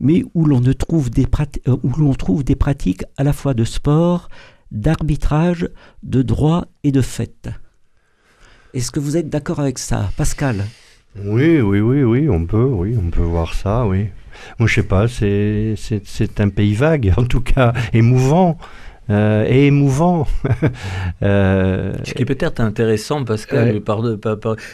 [0.01, 4.29] mais où l'on trouve, euh, trouve des pratiques à la fois de sport,
[4.71, 5.69] d'arbitrage,
[6.03, 7.49] de droit et de fête.
[8.75, 10.65] Est-ce que vous êtes d'accord avec ça, Pascal?
[11.17, 14.09] Oui, oui, oui, oui, on peut, oui, on peut voir ça, oui.
[14.59, 18.59] Moi, je sais pas, c'est un pays vague, en tout cas émouvant.
[19.11, 20.27] Euh, et émouvant.
[21.23, 21.95] euh...
[22.05, 23.81] Ce qui est peut-être intéressant, Pascal,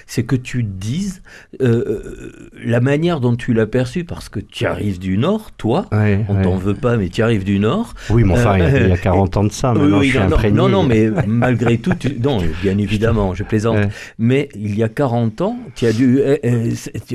[0.07, 1.23] c'est que tu dises
[1.61, 2.33] euh,
[2.65, 6.37] la manière dont tu l'as perçu, parce que tu arrives du Nord, toi, ouais, on
[6.37, 6.43] ouais.
[6.43, 7.95] t'en veut pas, mais tu arrives du Nord.
[8.11, 10.35] Oui, mais enfin, il y a 40 ans de ça, maintenant oui, je suis non,
[10.35, 10.57] imprégné.
[10.57, 13.79] Non, non, mais malgré tout, tu, non, bien évidemment, je plaisante,
[14.19, 16.21] mais il y a 40 ans, tu as dû,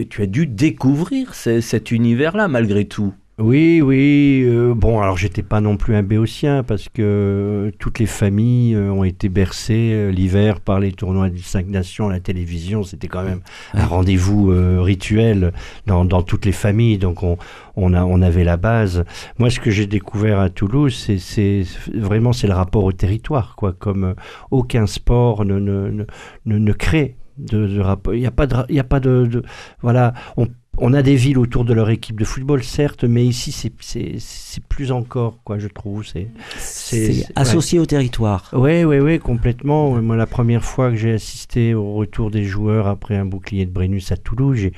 [0.10, 3.14] tu as dû découvrir cet univers-là, malgré tout.
[3.40, 4.44] Oui, oui.
[4.46, 8.76] Euh, bon, alors j'étais pas non plus un béotien parce que euh, toutes les familles
[8.76, 12.84] euh, ont été bercées euh, l'hiver par les tournois des cinq nations à la télévision.
[12.84, 13.40] C'était quand même
[13.74, 15.54] un rendez-vous rituel
[15.86, 16.98] dans, toutes les familles.
[16.98, 19.06] Donc on, a, on avait la base.
[19.38, 23.72] Moi, ce que j'ai découvert à Toulouse, c'est vraiment c'est le rapport au territoire, quoi.
[23.72, 24.16] Comme
[24.52, 26.06] aucun sport ne, ne,
[26.46, 28.14] ne, ne crée de, rapport.
[28.14, 29.44] Il n'y a pas de, il y a pas de,
[29.82, 30.14] voilà.
[30.82, 34.92] On a des villes autour de leur équipe de football, certes, mais ici, c'est plus
[34.92, 36.06] encore, quoi, je trouve.
[36.58, 38.50] C'est associé au territoire.
[38.54, 40.02] Oui, oui, oui, complètement.
[40.02, 43.72] Moi, la première fois que j'ai assisté au retour des joueurs après un bouclier de
[43.72, 44.72] Brennus à Toulouse, j'ai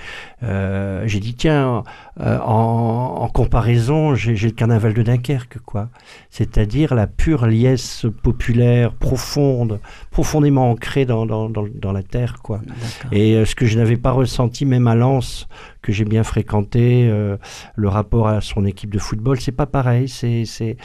[0.43, 1.83] euh, dit, tiens,
[2.19, 5.89] euh, en, comparaison, j'ai le carnaval de Dunkerque, quoi.
[6.29, 9.79] C'est-à-dire la pure liesse populaire, profonde,
[10.11, 12.61] profondément ancrée dans, dans, dans, la terre, quoi.
[13.13, 15.47] Et euh, ce que je n'avais pas ressenti même à Lens,
[15.81, 17.37] que j'ai bien fréquenté, euh,
[17.75, 20.09] le rapport à son équipe de football, c'est pas pareil.
[20.09, 20.75] C'est,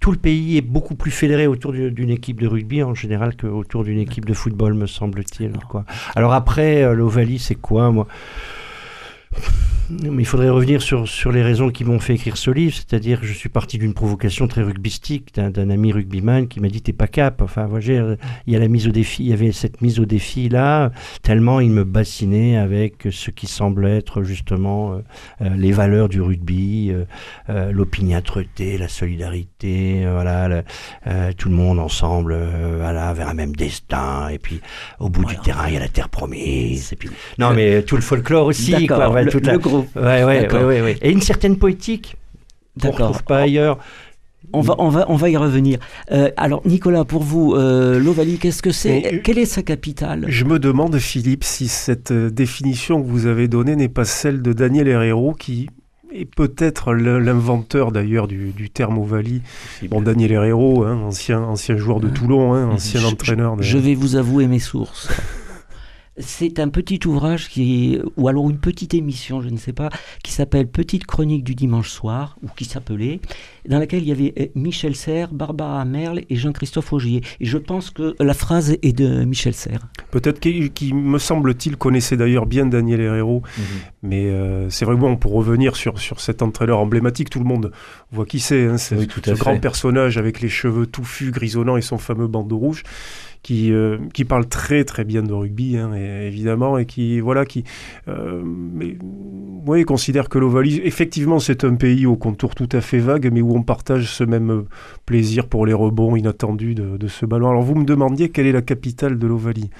[0.00, 3.84] tout le pays est beaucoup plus fédéré autour d'une équipe de rugby en général qu'autour
[3.84, 5.52] d'une équipe de football, me semble-t-il.
[5.68, 5.84] Quoi.
[6.16, 8.08] Alors après, l'Ovalie, c'est quoi moi?
[9.88, 13.20] Mais il faudrait revenir sur, sur les raisons qui m'ont fait écrire ce livre, c'est-à-dire
[13.20, 16.92] que je suis parti d'une provocation très rugbystique d'un ami rugbyman qui m'a dit t'es
[16.92, 17.40] pas cap.
[17.42, 20.48] Enfin, il y a la mise au défi, il y avait cette mise au défi
[20.48, 20.90] là,
[21.22, 24.98] tellement il me bassinait avec ce qui semble être justement euh,
[25.42, 26.92] euh, les valeurs du rugby,
[27.48, 30.62] euh, l'opiniâtreté, la solidarité, voilà,
[31.36, 32.36] tout le monde ensemble,
[32.78, 34.28] voilà, vers un même destin.
[34.28, 34.60] Et puis
[34.98, 36.92] au bout du terrain, il y a la terre promise.
[36.92, 39.22] Et puis non, mais tout le folklore aussi, quoi.
[39.22, 39.30] le,
[39.96, 42.16] Ouais, ouais, ouais, ouais, Et une certaine poétique
[42.80, 43.78] qu'on ne retrouve pas ailleurs.
[44.52, 45.78] On va, on, va, on va y revenir.
[46.12, 50.24] Euh, alors, Nicolas, pour vous, euh, l'Ovalie, qu'est-ce que c'est euh, Quelle est sa capitale?
[50.28, 54.52] Je me demande, Philippe, si cette définition que vous avez donnée n'est pas celle de
[54.52, 55.68] Daniel Herrero, qui
[56.14, 59.42] est peut-être l'inventeur d'ailleurs du, terme Ovalie.
[59.90, 63.56] Bon, Daniel Herrero, hein, ancien, ancien joueur de Toulon, hein, ancien entraîneur.
[63.60, 65.08] Je vais vous avouer mes sources.
[66.18, 69.90] C'est un petit ouvrage qui ou alors une petite émission, je ne sais pas,
[70.22, 73.20] qui s'appelle Petite chronique du dimanche soir, ou qui s'appelait,
[73.68, 77.22] dans laquelle il y avait euh, Michel Serres, Barbara Merle et Jean-Christophe Augier.
[77.40, 79.86] Et je pense que la phrase est de Michel Serres.
[80.10, 83.64] Peut-être qu'il, me semble-t-il, connaissait d'ailleurs bien Daniel Herrero, mhm.
[84.02, 87.72] mais euh, c'est vrai, bon, pour revenir sur, sur cet entraîneur emblématique, tout le monde
[88.10, 91.98] voit qui c'est, hein, c'est ce grand personnage avec les cheveux touffus, grisonnants et son
[91.98, 92.84] fameux bandeau rouge
[93.46, 97.62] qui, euh, qui parle très très bien de rugby, hein, évidemment, et qui, voilà, qui
[98.08, 103.30] euh, mais, considère que l'Ovalie, effectivement, c'est un pays au contour tout à fait vague,
[103.32, 104.64] mais où on partage ce même
[105.04, 107.48] plaisir pour les rebonds inattendus de, ce ballon.
[107.48, 109.70] Alors, vous me demandiez quelle est la capitale de l'Ovalie.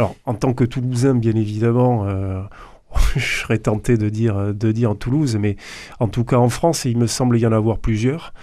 [0.00, 2.42] Alors, en tant que Toulousain, bien évidemment, euh,
[3.14, 5.54] je serais tenté de dire, de dire Toulouse, mais
[6.00, 8.34] en tout cas en France, il me semble y en avoir plusieurs.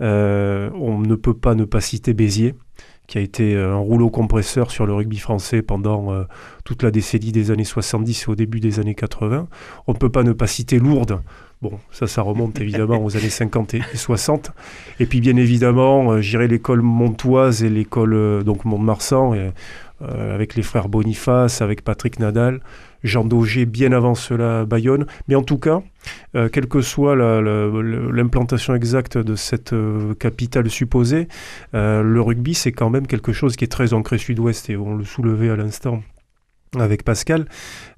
[0.00, 2.54] Euh, on ne peut pas ne pas citer Béziers
[3.08, 6.24] qui a été euh, un rouleau compresseur sur le rugby français pendant euh,
[6.64, 9.48] toute la décennie des années 70 et au début des années 80.
[9.86, 11.20] On ne peut pas ne pas citer Lourdes.
[11.62, 14.52] Bon, ça, ça remonte évidemment aux années 50 et 60.
[15.00, 19.34] Et puis, bien évidemment, euh, j'irai l'école montoise et l'école donc Mont-de-Marsan,
[20.00, 22.60] avec les frères Boniface, avec Patrick Nadal.
[23.02, 25.06] Jean Daugé bien avant cela Bayonne.
[25.28, 25.82] Mais en tout cas,
[26.34, 31.28] euh, quelle que soit l'implantation exacte de cette euh, capitale supposée,
[31.74, 34.96] euh, le rugby, c'est quand même quelque chose qui est très ancré sud-ouest, et on
[34.96, 36.02] le soulevait à l'instant
[36.78, 37.46] avec Pascal.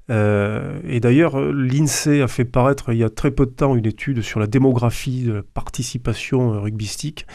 [0.09, 4.21] Et d'ailleurs, l'INSEE a fait paraître il y a très peu de temps une étude
[4.21, 7.25] sur la démographie de la participation rugbystique.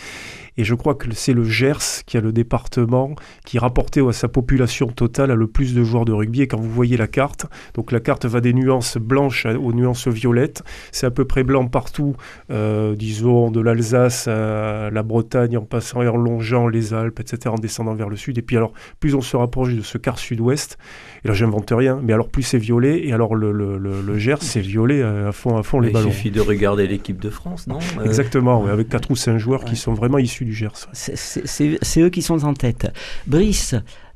[0.59, 4.29] Et je crois que c'est le Gers qui a le département qui, rapporté à sa
[4.29, 6.43] population totale, a le plus de joueurs de rugby.
[6.43, 10.09] Et quand vous voyez la carte, donc la carte va des nuances blanches aux nuances
[10.09, 10.63] violettes.
[10.93, 12.17] C'est à peu près blanc partout,
[12.51, 17.55] euh, disons de l'Alsace à la Bretagne, en passant et en longeant les Alpes, etc.,
[17.55, 18.39] en descendant vers le sud.
[18.39, 20.79] Et puis alors, plus on se rapproche de ce quart sud-ouest,
[21.25, 24.43] et là j'invente rien, mais alors plus c'est violet, et alors le, le, le, Gers,
[24.43, 26.09] c'est violet à fond, à fond les ballons.
[26.09, 29.77] Il suffit de regarder l'équipe de France, non Exactement, avec quatre ou cinq joueurs qui
[29.77, 30.89] sont vraiment issus du Gers.
[30.93, 32.89] C'est eux qui sont en tête.
[33.27, 33.75] Brice,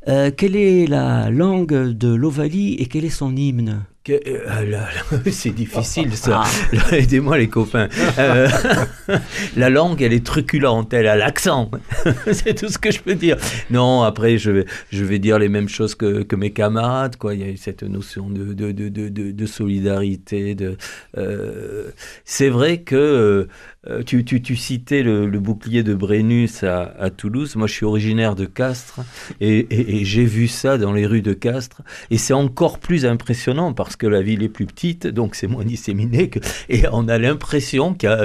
[0.09, 3.69] euh, quelle est la langue de l'Ovalie et quel est son hymne?
[3.71, 3.90] euh,
[5.31, 6.43] c'est difficile ça.
[6.45, 6.93] Ah.
[6.97, 7.89] Aidez-moi les copains.
[8.19, 8.49] Euh,
[9.57, 11.71] la langue, elle est truculente, elle a l'accent.
[12.33, 13.37] c'est tout ce que je peux dire.
[13.71, 17.17] Non, après, je vais, je vais dire les mêmes choses que, que mes camarades.
[17.17, 17.35] Quoi.
[17.35, 20.55] Il y a cette notion de, de, de, de, de solidarité.
[20.55, 20.77] De,
[22.25, 23.49] c'est vrai que
[23.89, 27.57] euh, tu, tu, citais le, bouclier de Brennus à, Toulouse.
[27.57, 29.01] Moi, je suis originaire de Castres
[29.41, 31.81] et, j'ai vu ça dans les rues de Castres.
[32.11, 35.65] Et c'est encore plus impressionnant parce que la ville est plus petite, donc c'est moins
[35.65, 36.29] disséminé.
[36.29, 38.25] Que, et on a l'impression qu'il y a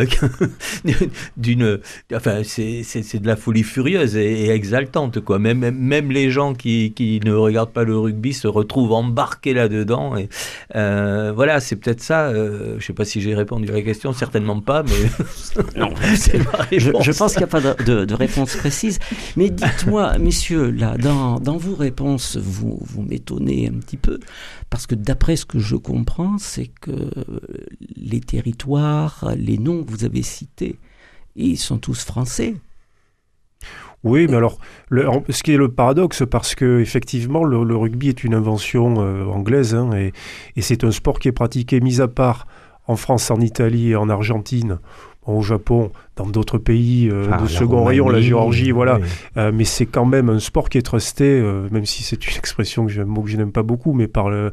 [1.37, 1.79] d'une.
[2.13, 5.39] Enfin, c'est de la folie furieuse et, exaltante, quoi.
[5.39, 10.17] Même, même les gens qui, qui, ne regardent pas le rugby se retrouvent embarqués là-dedans.
[10.17, 10.29] Et
[10.75, 12.27] euh, voilà, c'est peut-être ça.
[12.27, 15.63] Euh, je ne sais pas si j'ai répondu à la question, certainement pas, mais.
[15.75, 15.89] non,
[16.71, 18.99] je, je, pense qu'il n'y a pas de, de, réponse précise.
[19.35, 24.19] Mais dites-moi, messieurs, là, dans, dans vos réponses, vous, vous m'étonnez un petit peu,
[24.69, 27.09] parce que d'après ce que je comprends, c'est que
[27.95, 30.77] les territoires, les noms que vous avez cités,
[31.35, 32.55] ils sont tous français.
[34.03, 34.59] Oui, mais alors,
[34.91, 39.73] ce qui est le paradoxe, parce que effectivement, le, rugby est une invention euh, anglaise,
[39.73, 42.45] hein, et c'est un sport qui est pratiqué, mis à part
[42.87, 44.79] en France, en Italie et en Argentine,
[45.33, 48.99] au Japon, dans d'autres pays euh, de second rayon, la Géorgie, voilà.
[49.37, 52.33] Euh, mais c'est quand même un sport qui est trusté, euh, même si c'est une
[52.37, 54.51] expression que je, que je n'aime pas beaucoup, mais par le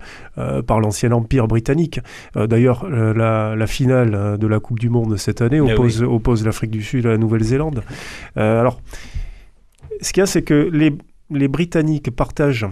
[0.66, 2.00] par l'ancien empire britannique.
[2.34, 6.70] D'ailleurs, la, la, finale de la Coupe du Monde cette année eh oppose, oppose l'Afrique
[6.70, 7.82] du Sud à la Nouvelle-Zélande.
[8.36, 8.80] alors,
[10.00, 10.92] ce qu'il y a, c'est que les,
[11.30, 12.66] les Britanniques partagent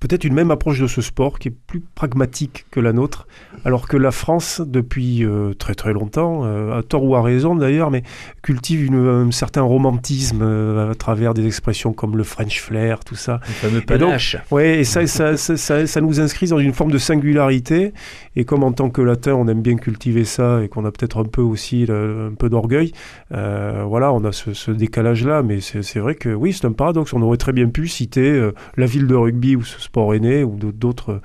[0.00, 3.26] peut-être une même approche de ce sport qui est plus pragmatique que la nôtre,
[3.64, 7.56] alors que la France, depuis euh, très très longtemps, euh, à tort ou à raison
[7.56, 8.02] d'ailleurs, mais
[8.42, 13.14] cultive une, un certain romantisme euh, à travers des expressions comme le French flair, tout
[13.14, 13.40] ça.
[13.46, 14.36] Le fameux panache.
[14.50, 17.92] Oui, et ça ça, ça, ça, nous inscrit dans une forme de singularité,
[18.36, 21.20] et comme en tant que latin, on aime bien cultiver ça, et qu'on a peut-être
[21.20, 22.92] un peu aussi un peu d'orgueil,
[23.30, 27.22] voilà, on a ce, ce décalage-là, mais c'est vrai que oui, c'est un paradoxe, on
[27.22, 30.56] aurait très bien pu citer la ville de rugby ou ce sport est né ou
[30.56, 31.20] d'autres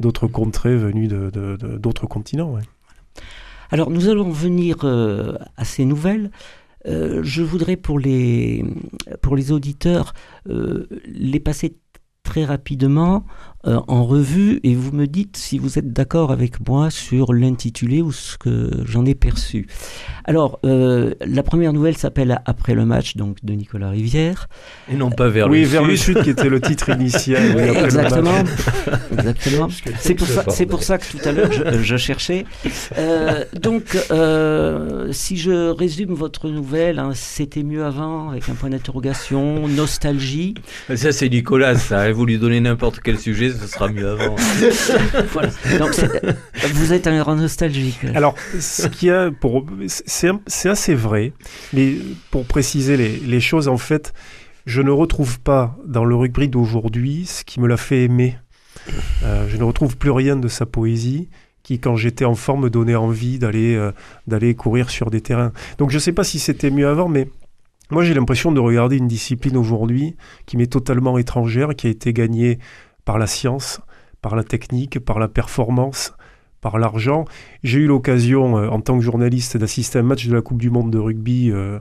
[0.00, 2.58] d'autres contrées venues d'autres de, continents.
[3.70, 6.30] Alors nous allons venir euh, à ces nouvelles.
[6.86, 8.64] Euh, je voudrais pour les,
[9.20, 10.14] pour les auditeurs
[10.48, 11.76] euh, les passer
[12.22, 13.24] très rapidement
[13.66, 18.02] euh, en revue et vous me dites si vous êtes d'accord avec moi sur l'intitulé
[18.02, 19.66] ou ce que j'en ai perçu.
[20.24, 24.48] Alors, euh, la première nouvelle s'appelle Après le match donc de Nicolas Rivière.
[24.90, 25.90] Et non pas vers oui, le vers sud.
[25.90, 27.58] le sud qui était le titre initial.
[27.84, 28.42] exactement.
[29.12, 29.68] exactement.
[30.00, 32.44] C'est pour, ça, c'est pour ça que tout à l'heure je, je cherchais.
[32.98, 38.70] Euh, donc, euh, si je résume votre nouvelle, hein, c'était mieux avant avec un point
[38.70, 40.54] d'interrogation, nostalgie.
[40.94, 42.10] Ça c'est Nicolas, ça.
[42.10, 44.36] Vous lui donnez n'importe quel sujet, ce sera mieux avant.
[45.32, 45.50] voilà.
[45.78, 45.94] Donc,
[46.74, 47.98] vous êtes un grand nostalgique.
[48.14, 51.32] Alors, ce qu'il y a pour, c'est assez vrai,
[51.72, 51.96] mais
[52.30, 54.12] pour préciser les, les, choses, en fait,
[54.66, 58.36] je ne retrouve pas dans le rugby d'aujourd'hui ce qui me l'a fait aimer.
[59.24, 61.28] Euh, je ne retrouve plus rien de sa poésie
[61.62, 63.90] qui, quand j'étais en forme, me donnait envie d'aller euh,
[64.26, 65.52] d'aller courir sur des terrains.
[65.78, 67.28] Donc, je ne sais pas si c'était mieux avant, mais
[67.90, 70.16] moi, j'ai l'impression de regarder une discipline aujourd'hui
[70.46, 72.58] qui m'est totalement étrangère, qui a été gagnée
[73.06, 73.80] par la science,
[74.20, 76.12] par la technique, par la performance,
[76.60, 77.24] par l'argent.
[77.62, 80.60] J'ai eu l'occasion, euh, en tant que journaliste, d'assister à un match de la Coupe
[80.60, 81.78] du Monde de rugby euh,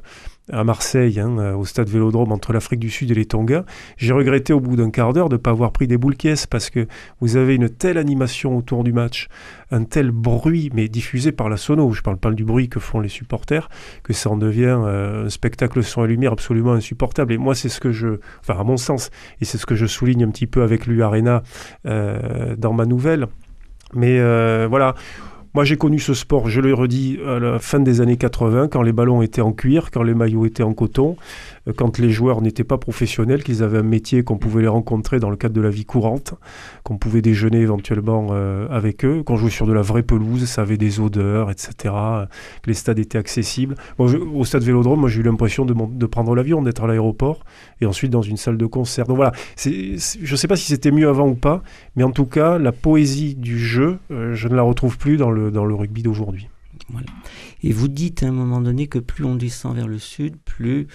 [0.51, 3.65] à Marseille, hein, euh, au stade Vélodrome entre l'Afrique du Sud et les Tonga.
[3.97, 6.45] J'ai regretté au bout d'un quart d'heure de ne pas avoir pris des boules caisses
[6.45, 6.87] parce que
[7.19, 9.27] vous avez une telle animation autour du match,
[9.71, 12.99] un tel bruit, mais diffusé par la sono, je parle pas du bruit que font
[12.99, 13.69] les supporters,
[14.03, 17.33] que ça en devient un spectacle son et lumière absolument insupportable.
[17.33, 19.09] Et moi, c'est ce que je, enfin à mon sens,
[19.41, 21.41] et c'est ce que je souligne un petit peu avec l'U Arena
[21.85, 23.27] dans ma nouvelle.
[23.95, 24.93] Mais euh, voilà,
[25.55, 28.81] moi, j'ai connu ce sport, je le redis, à la fin des années 80, quand
[28.81, 31.15] les ballons étaient en cuir, quand les maillots étaient en coton,
[31.73, 35.29] quand les joueurs n'étaient pas professionnels, qu'ils avaient un métier, qu'on pouvait les rencontrer dans
[35.29, 36.35] le cadre de la vie courante,
[36.83, 40.61] qu'on pouvait déjeuner éventuellement euh, avec eux, qu'on jouait sur de la vraie pelouse, ça
[40.61, 41.93] avait des odeurs, etc.,
[42.61, 43.75] que les stades étaient accessibles.
[43.97, 47.43] au stade Vélodrome, moi, j'ai eu l'impression de, prendre l'avion, d'être à l'aéroport,
[47.81, 49.07] et ensuite dans une salle de concert.
[49.07, 51.63] Donc voilà, je ne sais pas si c'était mieux avant ou pas,
[51.95, 55.31] mais en tout cas, la poésie du jeu, euh, je ne la retrouve plus dans
[55.31, 56.47] le dans le rugby d'aujourd'hui.
[57.63, 60.81] Et vous dites à un moment donné que plus on descend vers le sud, plus
[60.81, 60.85] euh,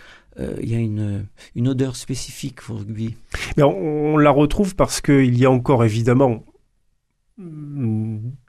[0.62, 1.26] il y a une,
[1.68, 3.16] odeur spécifique au rugby.
[3.58, 6.44] On, la retrouve parce qu'il y a encore évidemment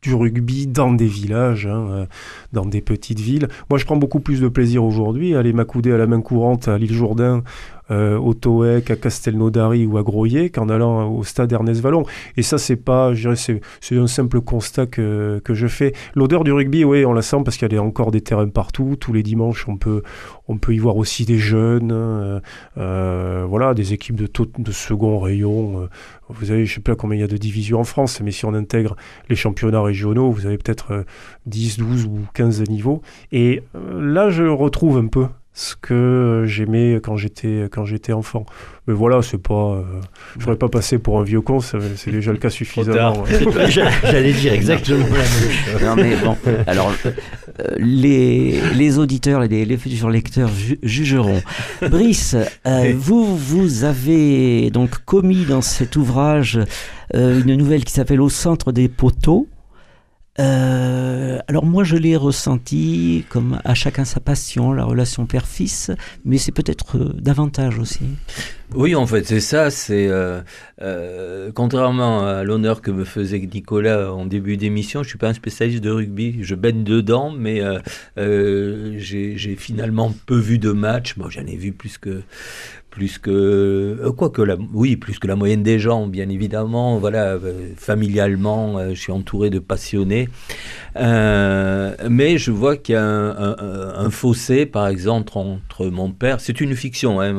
[0.02, 2.06] du rugby dans des villages, hein, euh,
[2.52, 3.48] dans des petites villes.
[3.70, 6.68] Moi, je prends beaucoup plus de plaisir aujourd'hui à aller m'accouder à la main courante
[6.68, 7.44] à l'île Jourdain,
[7.92, 12.04] euh, au Toec, à Castelnaudary ou à Groyer qu'en allant au stade Ernest Vallon.
[12.38, 15.94] Et ça, c'est pas, je dirais, c'est un simple constat que, que je fais.
[16.16, 18.96] L'odeur du rugby, oui, on la sent parce qu'il y a encore des terrains partout.
[19.00, 20.04] Tous les dimanches, on peut,
[20.48, 22.40] on peut y voir aussi des jeunes, euh,
[22.78, 25.84] euh voilà, des équipes de, de second rayon.
[25.84, 25.88] Euh,
[26.30, 28.46] vous avez, je sais pas combien il y a de divisions en France, mais si
[28.46, 28.96] on intègre
[29.28, 31.06] les championnats régionaux, vous avez peut-être
[31.46, 33.02] 10, 12 ou 15 niveaux.
[33.34, 38.46] Et là, je retrouve un peu ce que j'aimais quand j'étais quand j'étais enfant.
[38.88, 39.84] Mais voilà, c'est pas, euh,
[40.38, 43.24] je ferais pas passer pour un vieux con, c'est déjà le cas suffisamment.
[43.68, 45.84] J'allais dire exactement la même chose.
[45.84, 46.36] Non mais bon,
[46.68, 47.12] alors euh,
[47.78, 50.50] les, les auditeurs, les, les futurs lecteurs
[50.82, 51.42] jugeront.
[51.82, 52.36] Brice,
[52.66, 56.60] euh, vous vous avez donc commis dans cet ouvrage
[57.14, 59.48] une nouvelle qui s'appelle Au centre des poteaux.
[60.39, 65.91] Euh, alors moi je l'ai ressenti comme à chacun sa passion, la relation père-fils,
[66.24, 68.06] mais c'est peut-être euh, davantage aussi.
[68.74, 69.70] Oui, en fait, c'est ça.
[69.70, 75.28] C'est euh, contrairement à l'honneur que me faisait Nicolas en début d'émission, je suis pas
[75.28, 76.38] un spécialiste de rugby.
[76.41, 77.62] Je baigne dedans, mais
[78.16, 81.18] j'ai j'ai finalement peu vu de matchs.
[81.18, 82.22] Bon, j'en ai vu plus que
[82.92, 87.00] plus que euh, quoi que la oui plus que la moyenne des gens bien évidemment
[87.00, 90.30] voilà euh, familialement euh, je suis entouré de passionnés.
[90.96, 96.76] Mais je vois qu'il y a un, fossé par exemple entre mon père c'est une
[96.76, 97.34] fiction hein,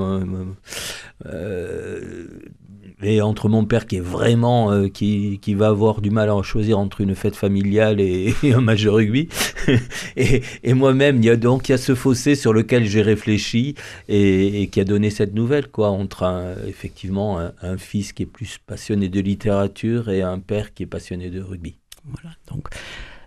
[3.03, 6.34] et entre mon père qui est vraiment euh, qui, qui va avoir du mal à
[6.34, 9.28] en choisir entre une fête familiale et, et un match de rugby
[10.16, 13.03] et, et moi-même il y a donc il y a ce fossé sur lequel j'ai
[13.03, 13.74] réfléchi
[14.09, 18.24] et, et qui a donné cette nouvelle quoi entre un- effectivement un, un fils qui
[18.24, 21.76] est plus passionné de littérature et un père qui est passionné de rugby
[22.07, 22.68] Voilà, donc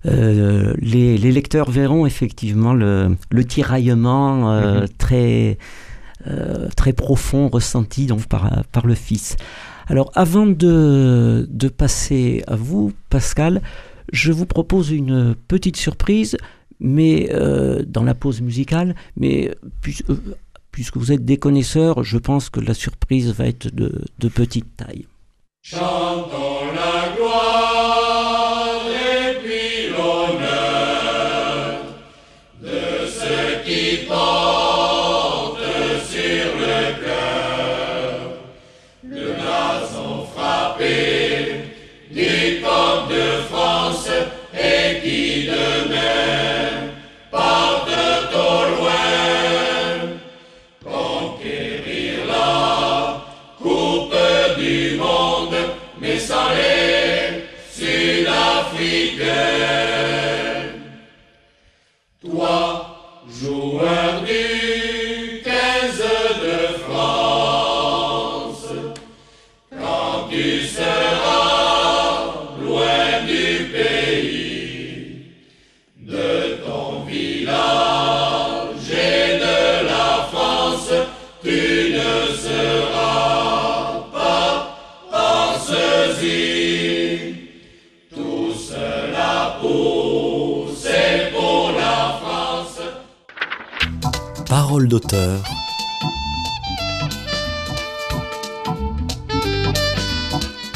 [0.06, 4.88] euh, les, les lecteurs verront effectivement le, le tiraillement euh, Mhm.
[4.98, 5.58] très,
[6.28, 9.36] euh, très profond ressenti donc par, le fils.
[9.88, 13.62] Alors avant de, de passer à vous, Pascal,
[14.12, 16.38] je vous propose une petite surprise,
[16.80, 19.52] mais euh, dans la pause musicale, mais
[20.10, 20.16] euh,
[20.72, 24.76] puisque vous êtes des connaisseurs, je pense que la surprise va être de, de petite
[24.78, 25.06] taille.
[94.84, 95.42] D'auteur.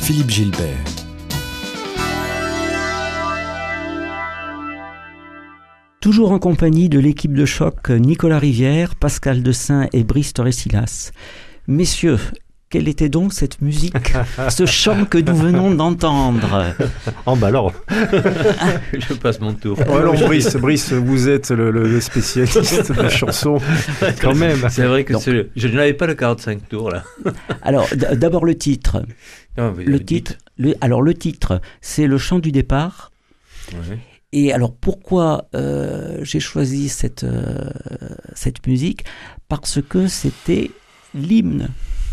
[0.01, 0.65] Philippe Gilbert.
[5.99, 11.11] Toujours en compagnie de l'équipe de choc Nicolas Rivière, Pascal Dessin et Brice Torresilas.
[11.67, 12.19] Messieurs,
[12.69, 13.95] quelle était donc cette musique,
[14.49, 16.65] ce chant que nous venons d'entendre
[17.25, 22.91] Oh bah alors, je passe mon tour Bon, alors Brice, Brice, vous êtes le, spécialiste
[22.91, 23.57] de la chanson.
[24.21, 24.59] quand même.
[24.69, 25.13] c'est vrai que
[25.55, 27.03] je n'avais pas le 45 tours là
[27.63, 29.03] Alors, d'abord le titre.
[29.57, 30.07] Non, mais Le dites.
[30.07, 33.11] titre, le- alors le titre, c'est le chant du départ.
[33.73, 33.97] Ouais.
[34.31, 37.71] Et alors pourquoi euh, j'ai choisi cette, euh,
[38.35, 39.05] cette musique?
[39.47, 40.69] Parce que c'était
[41.15, 41.69] l'hymne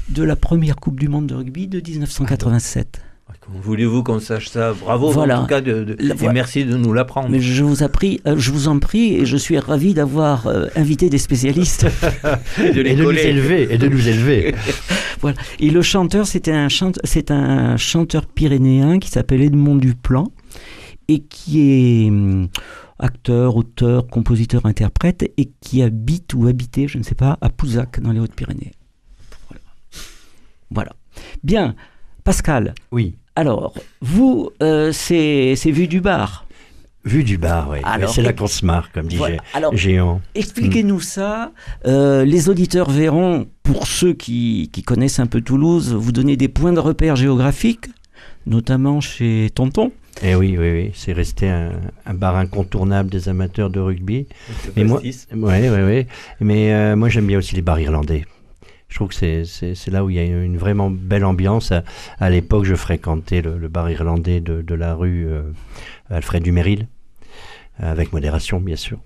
[0.09, 3.01] de la première Coupe du Monde de rugby de 1987.
[3.41, 4.73] Comment voulez-vous qu'on sache ça?
[4.73, 5.39] Bravo Voilà.
[5.39, 6.33] en tout cas de, de- La- et voilà.
[6.33, 7.29] merci de nous l'apprendre.
[7.29, 10.67] Mais je vous, appris, euh, je vous en prie et je suis ravi d'avoir euh,
[10.75, 11.85] invité des spécialistes.
[12.59, 13.23] de Et de nous coller.
[13.23, 14.55] élever, et de nous élever.
[15.61, 20.25] Et le chanteur, c'était un, chante- c'est un chanteur pyrénéen qui s'appelle Edmond Duplan
[21.09, 22.49] et qui est hum,
[22.99, 28.01] acteur, auteur, compositeur, interprète et qui habite ou habitait, je ne sais pas, à Pouzac
[28.01, 28.73] dans les Hautes-Pyrénées.
[30.71, 30.93] Voilà.
[31.43, 31.75] Bien,
[32.25, 32.75] Pascal.
[32.93, 33.15] Oui.
[33.37, 36.47] Alors, vous, euh, c'est vu du bar.
[37.05, 37.79] Vu du bar, oui.
[37.85, 39.37] Alors, c'est là qu'on se marre, comme Voilà.
[39.55, 40.21] Alors, Géant.
[40.35, 41.53] Expliquez-nous ça.
[41.87, 46.49] Euh, les auditeurs verront, pour ceux qui, qui connaissent un peu Toulouse, vous donner des
[46.49, 47.87] points de repère géographiques,
[48.47, 49.93] notamment chez Tonton.
[50.23, 50.91] Eh oui, oui, oui.
[50.95, 51.73] C'est resté un,
[52.07, 54.27] un bar incontournable des amateurs de rugby.
[54.77, 56.07] Mais moi, ouais, ouais, ouais.
[56.41, 58.25] Mais euh, moi, j'aime bien aussi les bars irlandais.
[58.97, 61.71] Je trouve que c'est- là où il y a une, vraiment belle ambiance.
[62.19, 65.43] À, l'époque, je fréquentais le, bar irlandais de, la rue euh,
[66.09, 66.87] Alfred Dumeril,
[67.79, 68.99] avec modération, bien sûr.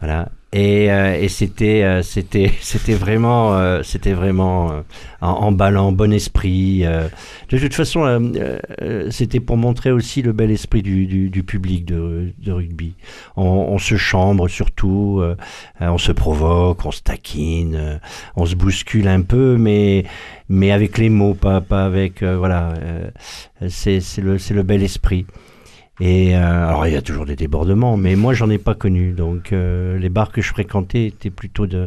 [0.00, 0.28] Voilà.
[0.54, 4.80] Et, euh, c'était, euh, c'était, c'était vraiment, euh, c'était vraiment euh,
[5.22, 6.82] en- bon esprit.
[7.50, 8.32] De toute façon,
[9.10, 12.94] c'était pour montrer aussi le bel esprit du, du, public de, rugby.
[13.36, 15.22] On, se chambre surtout,
[15.80, 18.00] on se provoque, on se taquine,
[18.36, 20.04] on se bouscule un peu, mais
[20.48, 22.74] mais avec les mots, pas pas avec voilà.
[23.68, 25.26] c'est le c'est le bel esprit.
[26.04, 29.12] Et euh, alors il y a toujours des débordements, mais moi j'en ai pas connu.
[29.12, 31.86] Donc euh, les bars que je fréquentais étaient plutôt d'un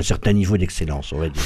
[0.00, 1.42] certain niveau d'excellence, on va dire.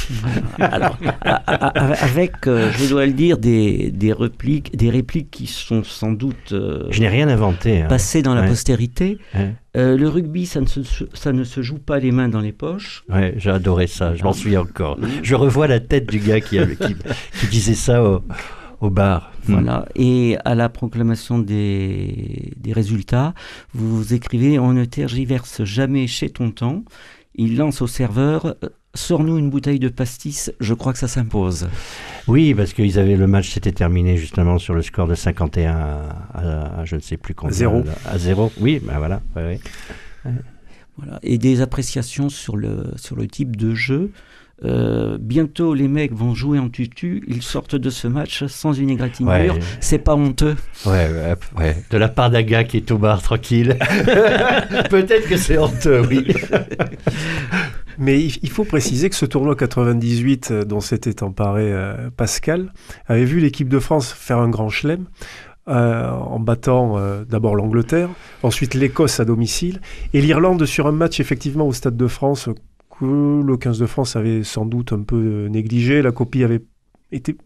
[0.58, 6.12] Alors, avec, euh, je dois le dire, des, des, répliques, des répliques qui sont sans
[6.12, 6.50] doute
[6.90, 7.80] Je n'ai rien inventé.
[7.80, 7.86] hein.
[7.88, 9.16] passées dans la postérité.
[9.34, 9.54] Ouais.
[9.76, 10.82] Euh, le rugby, ça ne, se,
[11.14, 13.04] ça ne se joue pas les mains dans les poches.
[13.08, 14.98] Ouais, j'ai adoré ça, je m'en souviens encore.
[15.22, 16.94] Je revois la tête du gars qui, avait- qui,
[17.40, 18.22] qui disait ça au,
[18.84, 19.32] au bar.
[19.44, 19.86] Voilà.
[19.96, 23.34] Et à la proclamation des, des résultats,
[23.74, 26.84] vous écrivez On ne tergiverse jamais chez Tonton.
[27.34, 31.66] Il lance au serveur euh, Sors-nous une bouteille de pastis, je crois que ça s'impose.
[32.28, 36.08] Oui, parce qu'ils avaient le match s'était terminé justement sur le score de 51 à,
[36.32, 37.52] à- à je ne sais plus combien.
[37.56, 37.82] Zéro.
[38.06, 38.52] À zéro.
[38.60, 39.20] Oui, ben voilà.
[39.34, 39.42] ouais,
[40.24, 40.30] ouais.
[40.96, 41.18] Voilà.
[41.24, 44.12] Et des appréciations sur le, sur le type de jeu.
[44.64, 47.24] Euh, bientôt, les mecs vont jouer en tutu.
[47.28, 49.54] Ils sortent de ce match sans une égratignure.
[49.54, 49.60] Ouais.
[49.80, 50.56] C'est pas honteux.
[50.86, 51.76] Ouais, ouais, ouais.
[51.90, 53.78] De la part d'un gars qui est au bar tranquille.
[54.90, 56.26] Peut-être que c'est honteux, oui.
[57.98, 62.72] Mais il faut préciser que ce tournoi 98 euh, dont s'était emparé euh, Pascal
[63.06, 65.06] avait vu l'équipe de France faire un grand chelem
[65.66, 68.10] euh, en battant euh, d'abord l'Angleterre,
[68.42, 69.80] ensuite l'Écosse à domicile
[70.12, 72.50] et l'Irlande sur un match effectivement au Stade de France
[73.00, 76.02] le 15 de France avait sans doute un peu euh, négligé.
[76.02, 76.62] La copie avait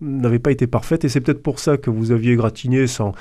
[0.01, 3.13] n'avait pas été parfaite et c'est peut-être pour ça que vous aviez gratiné sans,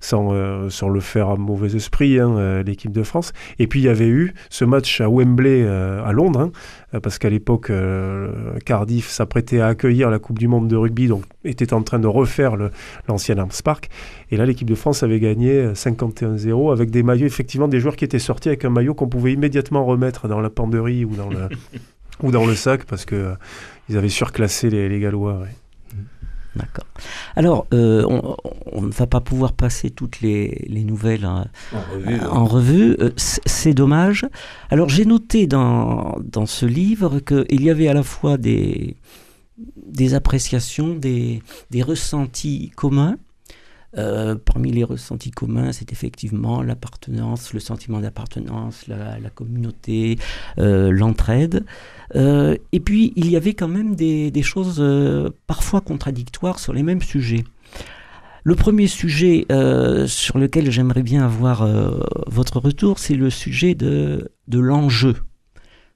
[0.00, 3.32] sans, euh, sans le faire à mauvais esprit hein, euh, l'équipe de France.
[3.58, 6.50] Et puis il y avait eu ce match à Wembley euh, à Londres,
[6.92, 7.70] hein, parce qu'à l'époque
[8.64, 12.06] Cardiff s'apprêtait à accueillir la Coupe du Monde de rugby, donc était en train de
[12.06, 12.56] refaire
[13.08, 13.88] l'ancien Arms Park.
[14.30, 17.96] Et là l'équipe de France avait gagné euh, 51-0 avec des maillots, effectivement des joueurs
[17.96, 21.28] qui étaient sortis avec un maillot qu'on pouvait immédiatement remettre dans la penderie ou dans
[21.28, 21.48] le,
[22.22, 23.34] ou dans le sac parce que
[23.88, 25.40] ils avaient surclassé les, les Gallois.
[25.40, 25.61] ouais.
[26.54, 26.84] D'accord.
[27.34, 28.36] Alors, euh, on,
[28.72, 31.46] on ne va pas pouvoir passer toutes les, les nouvelles hein,
[32.30, 32.94] En revue.
[33.00, 34.26] Euh, c- C'est dommage.
[34.70, 38.96] Alors, j'ai noté dans, dans ce livre qu'il y avait à la fois des,
[39.86, 43.16] des appréciations, des, des ressentis communs.
[43.98, 50.18] Euh, parmi les ressentis communs, c'est effectivement l'appartenance, le sentiment d'appartenance, la, la communauté,
[50.58, 51.66] euh, l'entraide.
[52.14, 56.82] Euh, et puis, il y avait quand même des, choses euh, parfois contradictoires sur les
[56.82, 57.44] mêmes sujets.
[58.44, 61.66] Le premier sujet euh, sur lequel j'aimerais bien avoir
[62.26, 65.16] votre retour, c'est le sujet de, l'enjeu.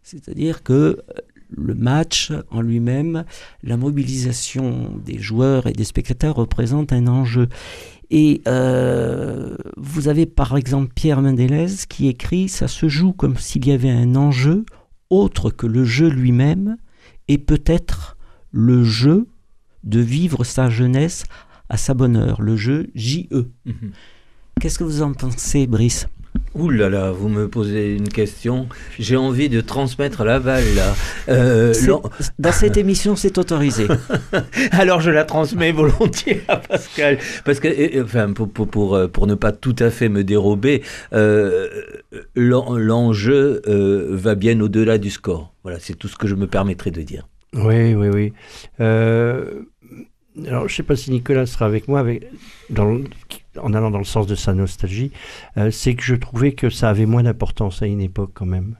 [0.02, 0.98] C'est-à-dire que
[1.50, 3.24] le match en lui-même,
[3.62, 7.48] la mobilisation des joueurs et des spectateurs représente un enjeu.
[8.10, 8.42] Et
[9.76, 13.90] vous avez par exemple Pierre Mendelez qui écrit Ça se joue comme s'il y avait
[13.90, 14.64] un enjeu
[15.10, 16.76] autre que le jeu lui-même
[17.28, 18.16] et peut-être
[18.50, 19.26] le jeu
[19.84, 21.24] de vivre sa jeunesse
[21.68, 23.26] à sa bonne heure, le jeu JE.
[23.64, 23.92] Mhm.
[24.60, 26.06] Qu'est-ce que vous en pensez, Brice?
[26.54, 28.68] Ouh là là, vous me posez une question.
[28.98, 30.94] J'ai envie de transmettre la balle là.
[31.28, 31.72] Euh,
[32.38, 33.86] Dans cette émission, c'est autorisé.
[34.72, 38.94] Alors je la transmets volontiers à Pascal, parce que, et- et, enfin, pour, pour, pour,
[38.94, 40.82] euh, pour ne pas tout à fait me dérober,
[41.12, 41.68] euh,
[42.34, 45.52] l'en- l'enjeu euh, va bien au-delà du score.
[45.62, 47.26] Voilà, c'est tout ce que je me permettrai de dire.
[47.54, 48.32] Oui, oui, oui.
[48.80, 49.62] Euh,
[50.46, 52.26] alors, je ne sais pas si Nicolas sera avec moi, avec,
[52.70, 52.98] dans
[53.62, 55.12] en allant dans le sens de sa nostalgie.
[55.56, 58.76] euh, c'est que je trouvais que ça avait moins d'importance à une époque quand même.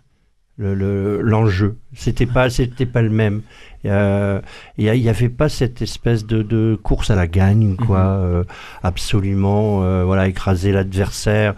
[0.59, 3.43] Le- le- L'enjeu, c'était pas, c'était pas le même.
[3.85, 4.41] Euh,
[4.79, 7.99] Il n'y avait pas cette espèce de, de course à la gagne, quoi.
[7.99, 8.43] euh,
[8.83, 11.55] absolument, voilà, écraser l'adversaire.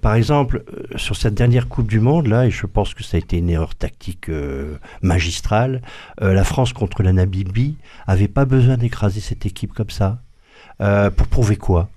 [0.00, 0.64] Par exemple,
[0.96, 3.50] sur cette dernière Coupe du Monde, là, et je pense que ça a été une
[3.50, 4.30] erreur tactique
[5.02, 5.82] magistrale,
[6.20, 10.18] la France contre la Namibie avait pas besoin d'écraser cette équipe comme ça.
[10.78, 11.88] Pour prouver quoi?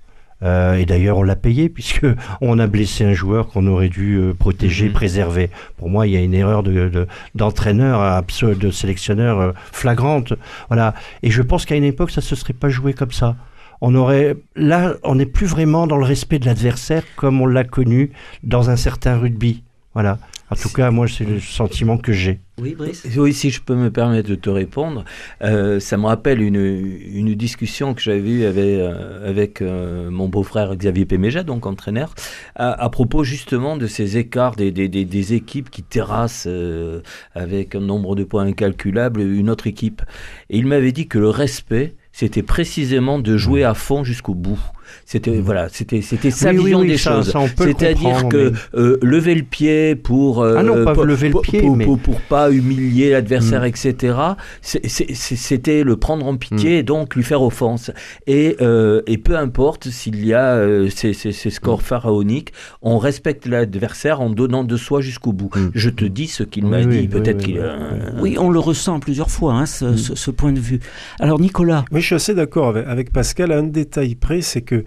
[0.43, 2.05] Euh, et d'ailleurs, on l'a payé puisque
[2.41, 4.93] on a blessé un joueur qu'on aurait dû euh, protéger, Mhm.
[4.93, 5.49] préserver.
[5.77, 10.33] Pour moi, il y a une erreur de, de- d'entraîneur, abso- de sélectionneur euh, flagrante.
[10.69, 10.93] Voilà.
[11.21, 13.35] Et je pense qu'à une époque, ça se serait pas joué comme ça.
[13.81, 17.63] On aurait là, on n'est plus vraiment dans le respect de l'adversaire comme on l'a
[17.65, 18.11] connu
[18.43, 19.63] dans un certain rugby.
[19.93, 20.19] Voilà.
[20.49, 22.39] En tout cas, moi, c'est le sentiment que j'ai.
[22.61, 23.07] Oui, Brice?
[23.17, 25.03] Oui, si je peux me permettre de te répondre,
[25.41, 30.27] euh, ça me rappelle une, une discussion que j'avais eue avec, euh, avec euh, mon
[30.27, 32.13] beau-frère Xavier Péméja, donc entraîneur,
[32.55, 37.01] à, à propos justement de ces écarts des, des, des, des équipes qui terrassent euh,
[37.33, 40.03] avec un nombre de points incalculable une autre équipe.
[40.51, 44.59] Et il m'avait dit que le respect, c'était précisément de jouer à fond jusqu'au bout.
[45.05, 47.31] C'était voilà, c'était c'était sa Oui, oui, vision oui, des ça- choses.
[47.31, 50.83] ça, on peut le C'est-à-dire que mais- euh, lever le pied pour euh, Ah non,
[50.85, 53.65] pas pour, lever le pied, pour, mais- pour- pour pas humilier l'adversaire, Mm.
[53.65, 54.13] etc.
[54.61, 56.79] C'était le prendre en pitié Mm.
[56.79, 57.91] et donc lui faire offense.
[58.27, 61.83] Et, euh, et peu importe s'il y a euh, ces, ces- ces scores Mm.
[61.83, 65.49] pharaoniques, on respecte l'adversaire en donnant de soi jusqu'au bout.
[65.73, 66.97] Je te dis ce qu'il Oui, m'a oui, dit.
[66.99, 67.55] oui, Peut-être oui, qu'il.
[67.55, 70.79] oui, euh, Oui, on le ressent plusieurs fois, hein, ce, ce- ce point de vue.
[71.19, 74.61] Alors Nicolas, Mais je suis assez d'accord avec, avec Pascal à un détail près, c'est
[74.61, 74.82] que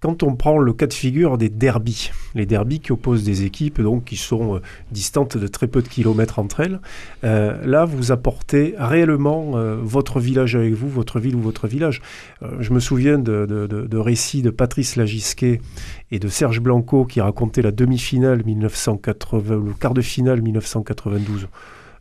[0.00, 3.80] quand on prend le cas de figure des derbies, les derbies qui opposent des équipes
[3.80, 4.60] donc qui sont euh,
[4.90, 6.80] distantes de très peu de kilomètres entre elles,
[7.24, 12.02] euh, là vous apportez réellement euh, votre village avec vous, votre ville ou votre village.
[12.60, 15.60] Je me souviens de, récits de Patrice Lagisquet
[16.10, 21.48] et de Serge Blanco qui racontaient la demi-finale 1980, le quart de finale 1992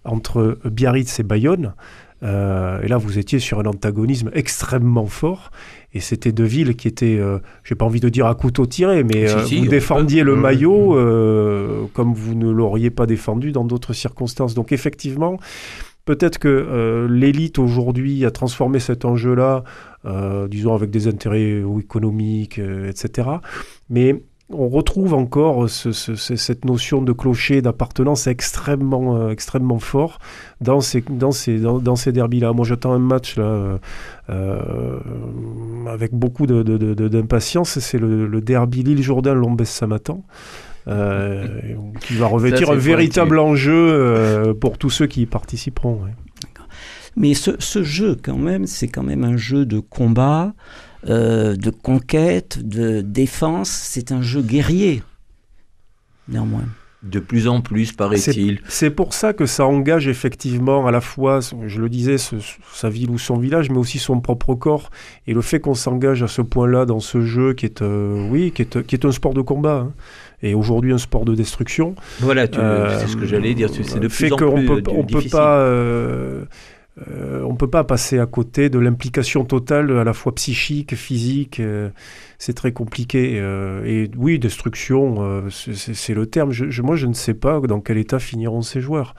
[0.04, 1.74] entre Biarritz et Bayonne.
[2.22, 5.52] Et là, vous étiez sur un antagonisme extrêmement fort.
[5.96, 9.06] Et c'était deux villes qui étaient, euh, j'ai pas envie de dire à couteau tiré,
[9.06, 10.28] mais Si, euh, si, vous défendiez peut.
[10.32, 14.56] le maillot euh, comme vous ne l'auriez pas défendu dans d'autres circonstances.
[14.56, 15.40] Donc effectivement,
[16.04, 19.64] peut-être que euh, l'élite aujourd'hui a transformé cet enjeu-là,
[20.50, 23.30] disons avec des intérêts économiques, etc.
[23.90, 24.22] Mais
[24.52, 30.20] on retrouve encore ce- ce- ce- cette notion de clocher, d'appartenance extrêmement, euh, extrêmement fort
[30.62, 32.54] dans ces, dans ces, dans, dans ces derbys-là.
[32.54, 33.80] Moi, j'attends un match là,
[34.30, 35.00] euh,
[35.90, 37.80] avec beaucoup d'impatience.
[37.80, 40.24] C'est le, le derby Lille-Jourdain-Lombès-Samatan.
[40.88, 41.48] euh,
[42.02, 46.02] qui va revêtir un véritable enjeu pour tous ceux qui y participeront.
[46.04, 46.12] ouais.
[47.18, 50.54] mais ce, ce jeu quand même, c'est quand même un jeu de combat,
[51.08, 53.70] euh, de conquête, de défense.
[53.70, 55.04] C'est un jeu guerrier,
[56.28, 56.66] néanmoins.
[57.04, 58.62] De plus en plus, paraît-il.
[58.68, 62.38] C'est pour ça que ça engage effectivement à la fois, je le disais, ce-
[62.74, 64.90] sa ville ou son village, mais aussi son propre corps.
[65.28, 68.52] Et le fait qu'on s'engage à ce point-là dans ce jeu qui est, euh, oui,
[68.52, 69.94] qui est, qui est un sport de combat, hein,
[70.42, 73.70] et aujourd'hui un sport de destruction, Voilà, tu- euh, c'est ce que j'allais dire.
[73.70, 75.30] C'est de fait plus en qu'on plus peut, on peut difficile.
[75.30, 76.46] pas, euh,
[77.12, 81.60] euh, on peut pas passer à côté de l'implication totale à la fois psychique, physique.
[81.60, 81.90] euh,
[82.38, 83.40] c'est très compliqué.
[83.40, 86.52] euh, et oui, destruction, c'est- le terme.
[86.52, 89.14] Je, moi, je ne sais pas dans quel état finiront ces joueurs.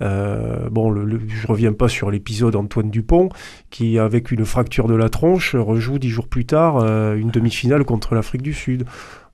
[0.00, 3.30] Bon, le, le- je reviens pas sur l'épisode Antoine Dupont,
[3.70, 6.78] qui, avec une fracture de la tronche, rejoue dix jours plus tard
[7.14, 8.84] une demi-finale contre l'Afrique du Sud.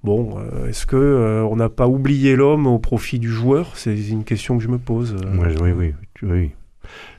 [0.05, 0.37] Bon,
[0.69, 3.73] est-ce que on n'a pas oublié l'homme au profit du joueur?
[3.77, 5.17] C'est une question que je me pose.
[5.61, 6.51] oui, oui, oui.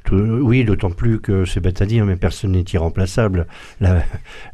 [0.04, 3.48] Tout- oui, d'autant plus que c'est bête à dire, mais personne n'est irremplaçable.
[3.80, 4.04] La,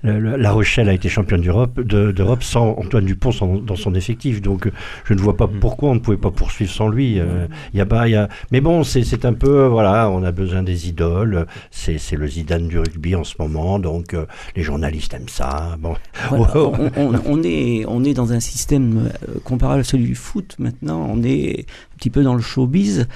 [0.03, 4.41] la- Rochelle a été championne d'Europe, de- d'Europe sans Antoine Dupont sans- dans son effectif.
[4.41, 4.69] Donc,
[5.05, 5.59] je ne vois pas Mm.
[5.59, 7.19] pourquoi on ne pouvait pas poursuivre sans lui.
[7.19, 8.29] Euh, y a pas, y a...
[8.51, 11.47] Mais bon, c'est un peu, voilà, on a besoin des idoles.
[11.71, 14.25] C'est le Zidane du rugby en ce moment, donc euh,
[14.55, 15.77] les journalistes aiment ça.
[15.79, 15.95] Bon,
[16.29, 16.73] Voilà, Oh.
[16.95, 20.55] on, on- on est, on est dans un système euh, comparable à celui du foot
[20.59, 21.07] maintenant.
[21.09, 23.07] On est un petit peu dans le showbiz.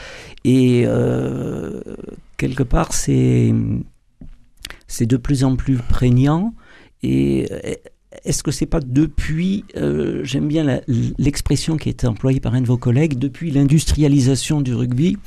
[0.46, 1.80] Et euh,
[2.38, 3.54] quelque part, c'est,
[5.02, 6.54] de plus en plus prégnant.
[7.02, 7.74] Et euh,
[8.24, 10.82] est-ce que c'est pas depuis, euh, j'aime bien
[11.18, 15.18] l'expression qui est employée par un de vos collègues, depuis l'industrialisation du rugby,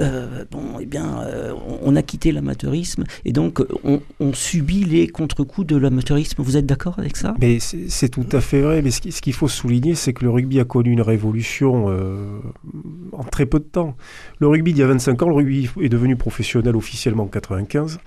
[0.00, 5.08] euh, bon, eh bien, euh, on, a quitté l'amateurisme et donc on, on subit les
[5.08, 6.42] contre-coups de l'amateurisme.
[6.42, 7.34] Vous êtes d'accord avec ça?
[7.40, 8.82] Mais c'est tout à fait vrai.
[8.82, 11.86] Mais ce qui- ce qu'il faut souligner, c'est que le rugby a connu une révolution
[11.88, 12.38] euh,
[13.12, 13.96] en très peu de temps.
[14.38, 17.98] Le rugby d'il y a 25 ans, le rugby est devenu professionnel officiellement en 95,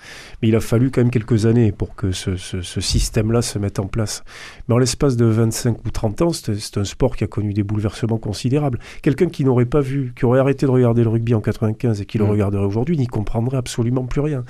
[0.41, 3.79] mais il a fallu quand même quelques années pour que ce, ce- système-là se mette
[3.79, 4.23] en place.
[4.67, 7.63] Mais en l'espace de 25 ou 30 ans, c'est un sport qui a connu des
[7.63, 8.79] bouleversements considérables.
[9.01, 12.05] Quelqu'un qui n'aurait pas vu, qui aurait arrêté de regarder le rugby en 95 et
[12.05, 12.29] qui le Mm.
[12.29, 14.43] regarderait aujourd'hui, n'y comprendrait absolument plus rien.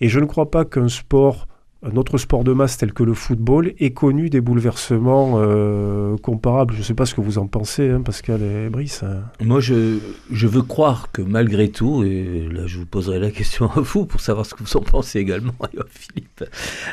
[0.00, 1.46] Et je ne crois pas qu'un sport
[1.90, 6.74] un autre sport de masse tel que le football ait connu des bouleversements euh, comparables.
[6.74, 9.02] Je ne sais pas ce que vous en pensez, hein, Pascal et Brice.
[9.02, 9.22] hein.
[9.44, 9.98] Moi, je,
[10.30, 14.04] je veux croire que malgré tout, et là je vous poserai la question à vous
[14.06, 16.44] pour savoir ce que vous en pensez également, et à Philippe,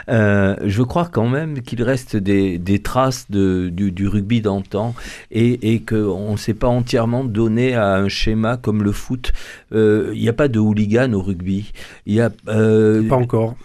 [0.10, 4.42] euh, je veux croire quand même qu'il reste des, des traces de, du, du rugby
[4.42, 4.94] d'antan
[5.32, 9.32] et, et qu'on ne s'est pas entièrement donné à un schéma comme le foot.
[9.74, 11.72] Euh, Il n'y a pas de hooligan au rugby.
[12.06, 13.56] Il y a, Pas encore.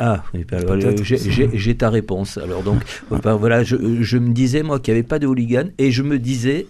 [0.00, 2.38] Ah, oui, bah, voilà, j'ai- ta réponse.
[2.38, 2.80] Alors donc,
[3.22, 6.02] bah, voilà, je, je me disais moi qu'il n'y avait pas de hooligan et je
[6.02, 6.66] me disais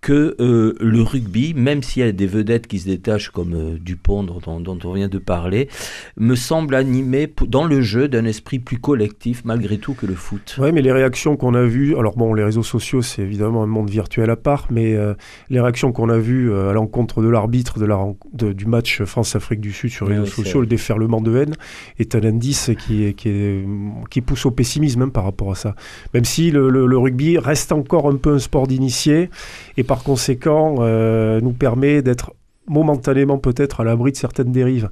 [0.00, 3.78] que euh, le rugby, même s'il y a des vedettes qui se détachent comme euh,
[3.78, 5.68] Dupont dont, dont, on vient de parler,
[6.16, 10.56] me semble animé dans le jeu d'un esprit plus collectif malgré tout que le foot.
[10.58, 13.66] Oui, mais les réactions qu'on a vues, alors bon, les réseaux sociaux, c'est évidemment un
[13.66, 15.14] monde virtuel à part, mais euh,
[15.50, 17.98] les réactions qu'on a vues à l'encontre de l'arbitre de la,
[18.32, 21.54] de, du match France-Afrique du Sud sur les réseaux sociaux, le déferlement de haine,
[21.98, 23.64] est un indice qui, qui,
[24.08, 25.74] qui pousse au pessimisme hein, par rapport à ça.
[26.14, 29.28] Même si le, le, le rugby reste encore un peu un sport d'initié,
[29.76, 32.32] et par conséquent euh, nous permet d'être
[32.68, 34.88] momentanément peut-être à l'abri de certaines dérives.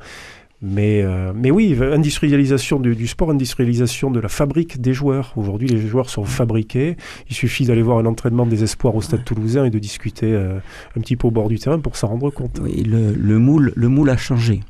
[0.60, 5.34] Mais, euh, mais oui, industrialisation du, sport, industrialisation de la fabrique des joueurs.
[5.36, 6.96] Aujourd'hui, les joueurs sont fabriqués.
[7.30, 10.58] Il suffit d'aller voir un entraînement des espoirs au Stade toulousain et de discuter euh,
[10.96, 12.58] un petit peu au bord du terrain pour s'en rendre compte.
[12.60, 14.64] Oui, le, moule, le moule a changé.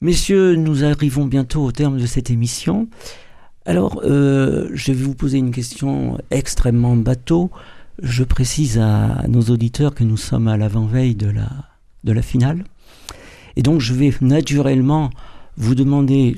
[0.00, 2.86] Messieurs, nous arrivons bientôt au terme de cette émission.
[3.66, 7.50] Alors, je vais vous poser une question extrêmement bateau.
[8.02, 11.48] Je précise à nos auditeurs que nous sommes à l'avant-veille de la,
[12.04, 12.64] de la finale.
[13.56, 15.10] Et donc je vais naturellement
[15.56, 16.36] vous demander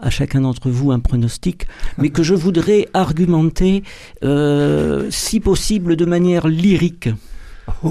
[0.00, 1.66] à chacun d'entre vous un pronostic,
[1.98, 3.82] mais que je voudrais argumenter,
[4.24, 7.10] euh, si possible, de manière lyrique.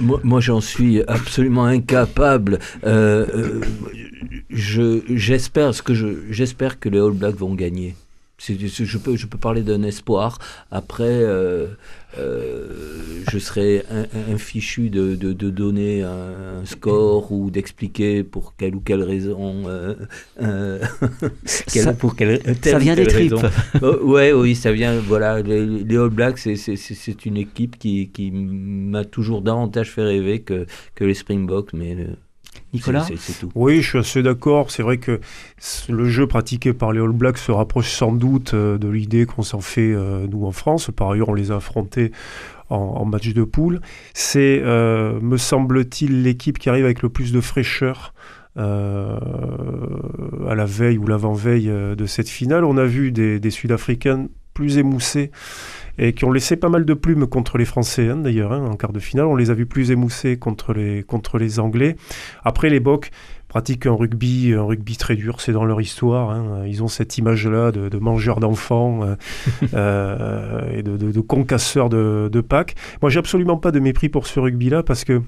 [0.00, 2.58] moi, j'en suis absolument incapable.
[2.84, 3.60] Euh, euh,
[4.50, 6.06] je, j'espère, que je,
[6.80, 7.94] que les All Blacks vont gagner
[8.38, 10.38] je, peux, je peux parler d'un espoir.
[10.70, 11.68] Après, euh,
[12.18, 13.84] euh, je serais
[14.30, 19.64] infichu de, de, de, donner un, score ou d'expliquer pour quelle ou quelle raison.
[20.38, 20.78] Euh,
[21.46, 23.34] ça, pour quelle, ça vient des tripes.
[23.82, 24.98] oh, ouais, oui, ça vient.
[25.00, 30.40] Voilà, les, les All Blacks, c'est une équipe qui, qui m'a toujours davantage fait rêver
[30.40, 31.96] que, que les Springboks, mais
[32.72, 33.06] Nicolas
[33.54, 34.70] Oui, je suis assez d'accord.
[34.70, 35.20] C'est vrai que
[35.88, 39.42] le jeu pratiqué par les All Blacks se rapproche sans doute euh, de l'idée qu'on
[39.42, 40.90] s'en fait euh, nous en France.
[40.94, 42.12] Par ailleurs, on les a affrontés
[42.68, 43.80] en, match de poule.
[44.12, 48.12] C'est, euh, me semble-t-il, l'équipe qui arrive avec le plus de fraîcheur.
[48.56, 49.20] à
[50.54, 52.64] la veille ou l'avant-veille de cette finale.
[52.64, 55.30] On a vu des, des Sud-Africains plus émoussés
[55.98, 58.76] et qui ont laissé pas mal de plumes contre les Français, hein, d'ailleurs, hein, en
[58.76, 59.26] quart de finale.
[59.26, 61.96] On les a vus plus émoussés contre les, contre les Anglais.
[62.44, 63.10] Après, les Bocs
[63.48, 66.30] pratiquent un rugby, un rugby très dur, c'est dans leur histoire.
[66.30, 66.64] Hein.
[66.66, 69.14] Ils ont cette image-là de, mangeurs d'enfants euh,
[69.74, 72.74] euh, et de, de, concasseurs de, de Pâques.
[73.02, 75.22] Moi, j'ai absolument pas de mépris pour ce rugby-là parce que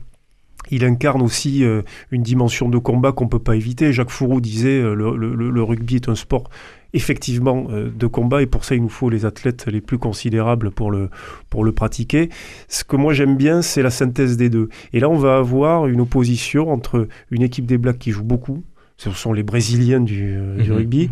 [0.70, 3.92] il incarne aussi euh, une dimension de combat qu'on ne peut pas éviter.
[3.92, 6.50] Jacques Fourou disait le, le, le, rugby est un sport
[6.92, 10.70] effectivement euh, de combat et pour ça il nous faut les athlètes les plus considérables
[10.70, 11.10] pour le,
[11.50, 12.30] pour le pratiquer.
[12.68, 14.68] Ce que moi j'aime bien c'est la synthèse des deux.
[14.92, 18.64] Et là on va avoir une opposition entre une équipe des Blacks qui joue beaucoup,
[18.96, 20.76] ce sont les Brésiliens du, euh, du mhm.
[20.76, 21.10] rugby,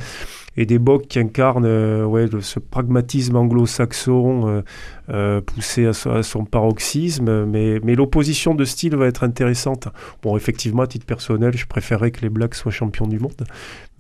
[0.56, 4.62] et des Bocs qui incarnent euh, ouais, ce pragmatisme anglo-saxon euh,
[5.10, 7.44] euh, poussé à, son paroxysme.
[7.44, 9.88] Mais, mais l'opposition de style va être intéressante.
[10.22, 13.44] Bon, effectivement, à titre personnel, je préférerais que les Blacks soient champions du monde.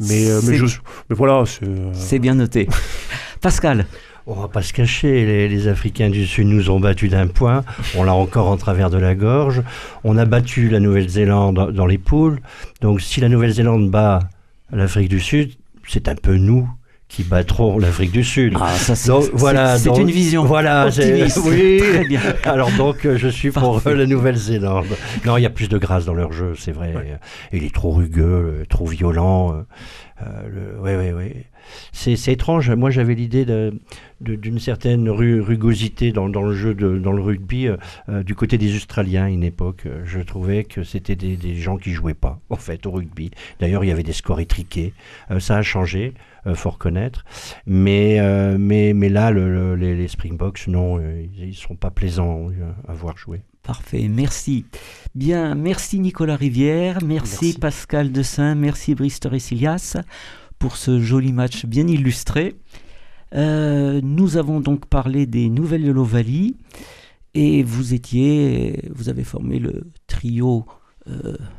[0.00, 0.58] Mais, mais,
[1.10, 1.44] mais voilà.
[1.92, 2.68] C'est bien noté.
[3.40, 3.86] Pascal
[4.28, 7.62] on va pas se cacher, les, les, Africains du Sud nous ont battus d'un point,
[7.96, 9.62] on l'a encore en travers de la gorge,
[10.02, 12.40] on a battu la Nouvelle-Zélande dans les poules,
[12.80, 14.28] donc si la Nouvelle-Zélande bat
[14.72, 15.52] l'Afrique du Sud,
[15.86, 16.68] c'est un peu nous
[17.16, 18.58] qui battrons l'Afrique du Sud.
[18.60, 21.40] Ah, ça, c'est, voilà, c'est une vision voilà, optimiste.
[21.46, 22.20] Oui, très bien.
[22.44, 24.84] Alors donc, euh, je suis pour euh, la Nouvelle-Zélande.
[25.24, 26.92] Non, il y a plus de grâce dans leur jeu, c'est vrai.
[27.54, 29.64] Il est trop rugueux, euh, trop violent.
[30.20, 31.32] oui, oui, oui.
[31.90, 32.70] C'est, étrange.
[32.70, 33.46] Moi, j'avais l'idée
[34.20, 37.68] d'une certaine rugosité dans, le jeu, de, dans le rugby,
[38.08, 39.84] du côté des Australiens à une époque.
[40.04, 43.30] Je trouvais que c'était des, des, gens qui jouaient pas, en fait, au rugby.
[43.58, 44.92] D'ailleurs, il y avait des scores étriqués.
[45.40, 46.12] ça a changé.
[46.46, 47.24] Euh, faut reconnaître.
[47.66, 52.50] Mais, euh, mais, mais là, les, Springboks, non, euh, ils ne sont pas plaisants
[52.86, 53.42] à voir jouer.
[53.62, 54.64] Parfait, merci.
[55.14, 59.96] Bien, merci Nicolas Rivière, merci, Pascal Dessin, merci Brice Torresilias
[60.60, 62.54] pour ce joli match bien illustré.
[63.32, 66.56] nous avons donc parlé des nouvelles de l'Ovalie
[67.34, 70.64] et vous étiez, vous avez formé le trio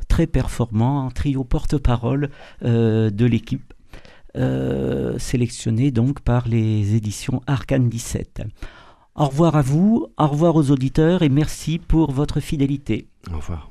[0.08, 2.30] très performant, un trio porte-parole
[2.62, 3.74] de l'équipe
[4.36, 8.42] euh, sélectionné donc par les éditions Arcane 17.
[9.14, 13.08] Au revoir à vous, au revoir aux auditeurs et merci pour votre fidélité.
[13.32, 13.70] Au revoir.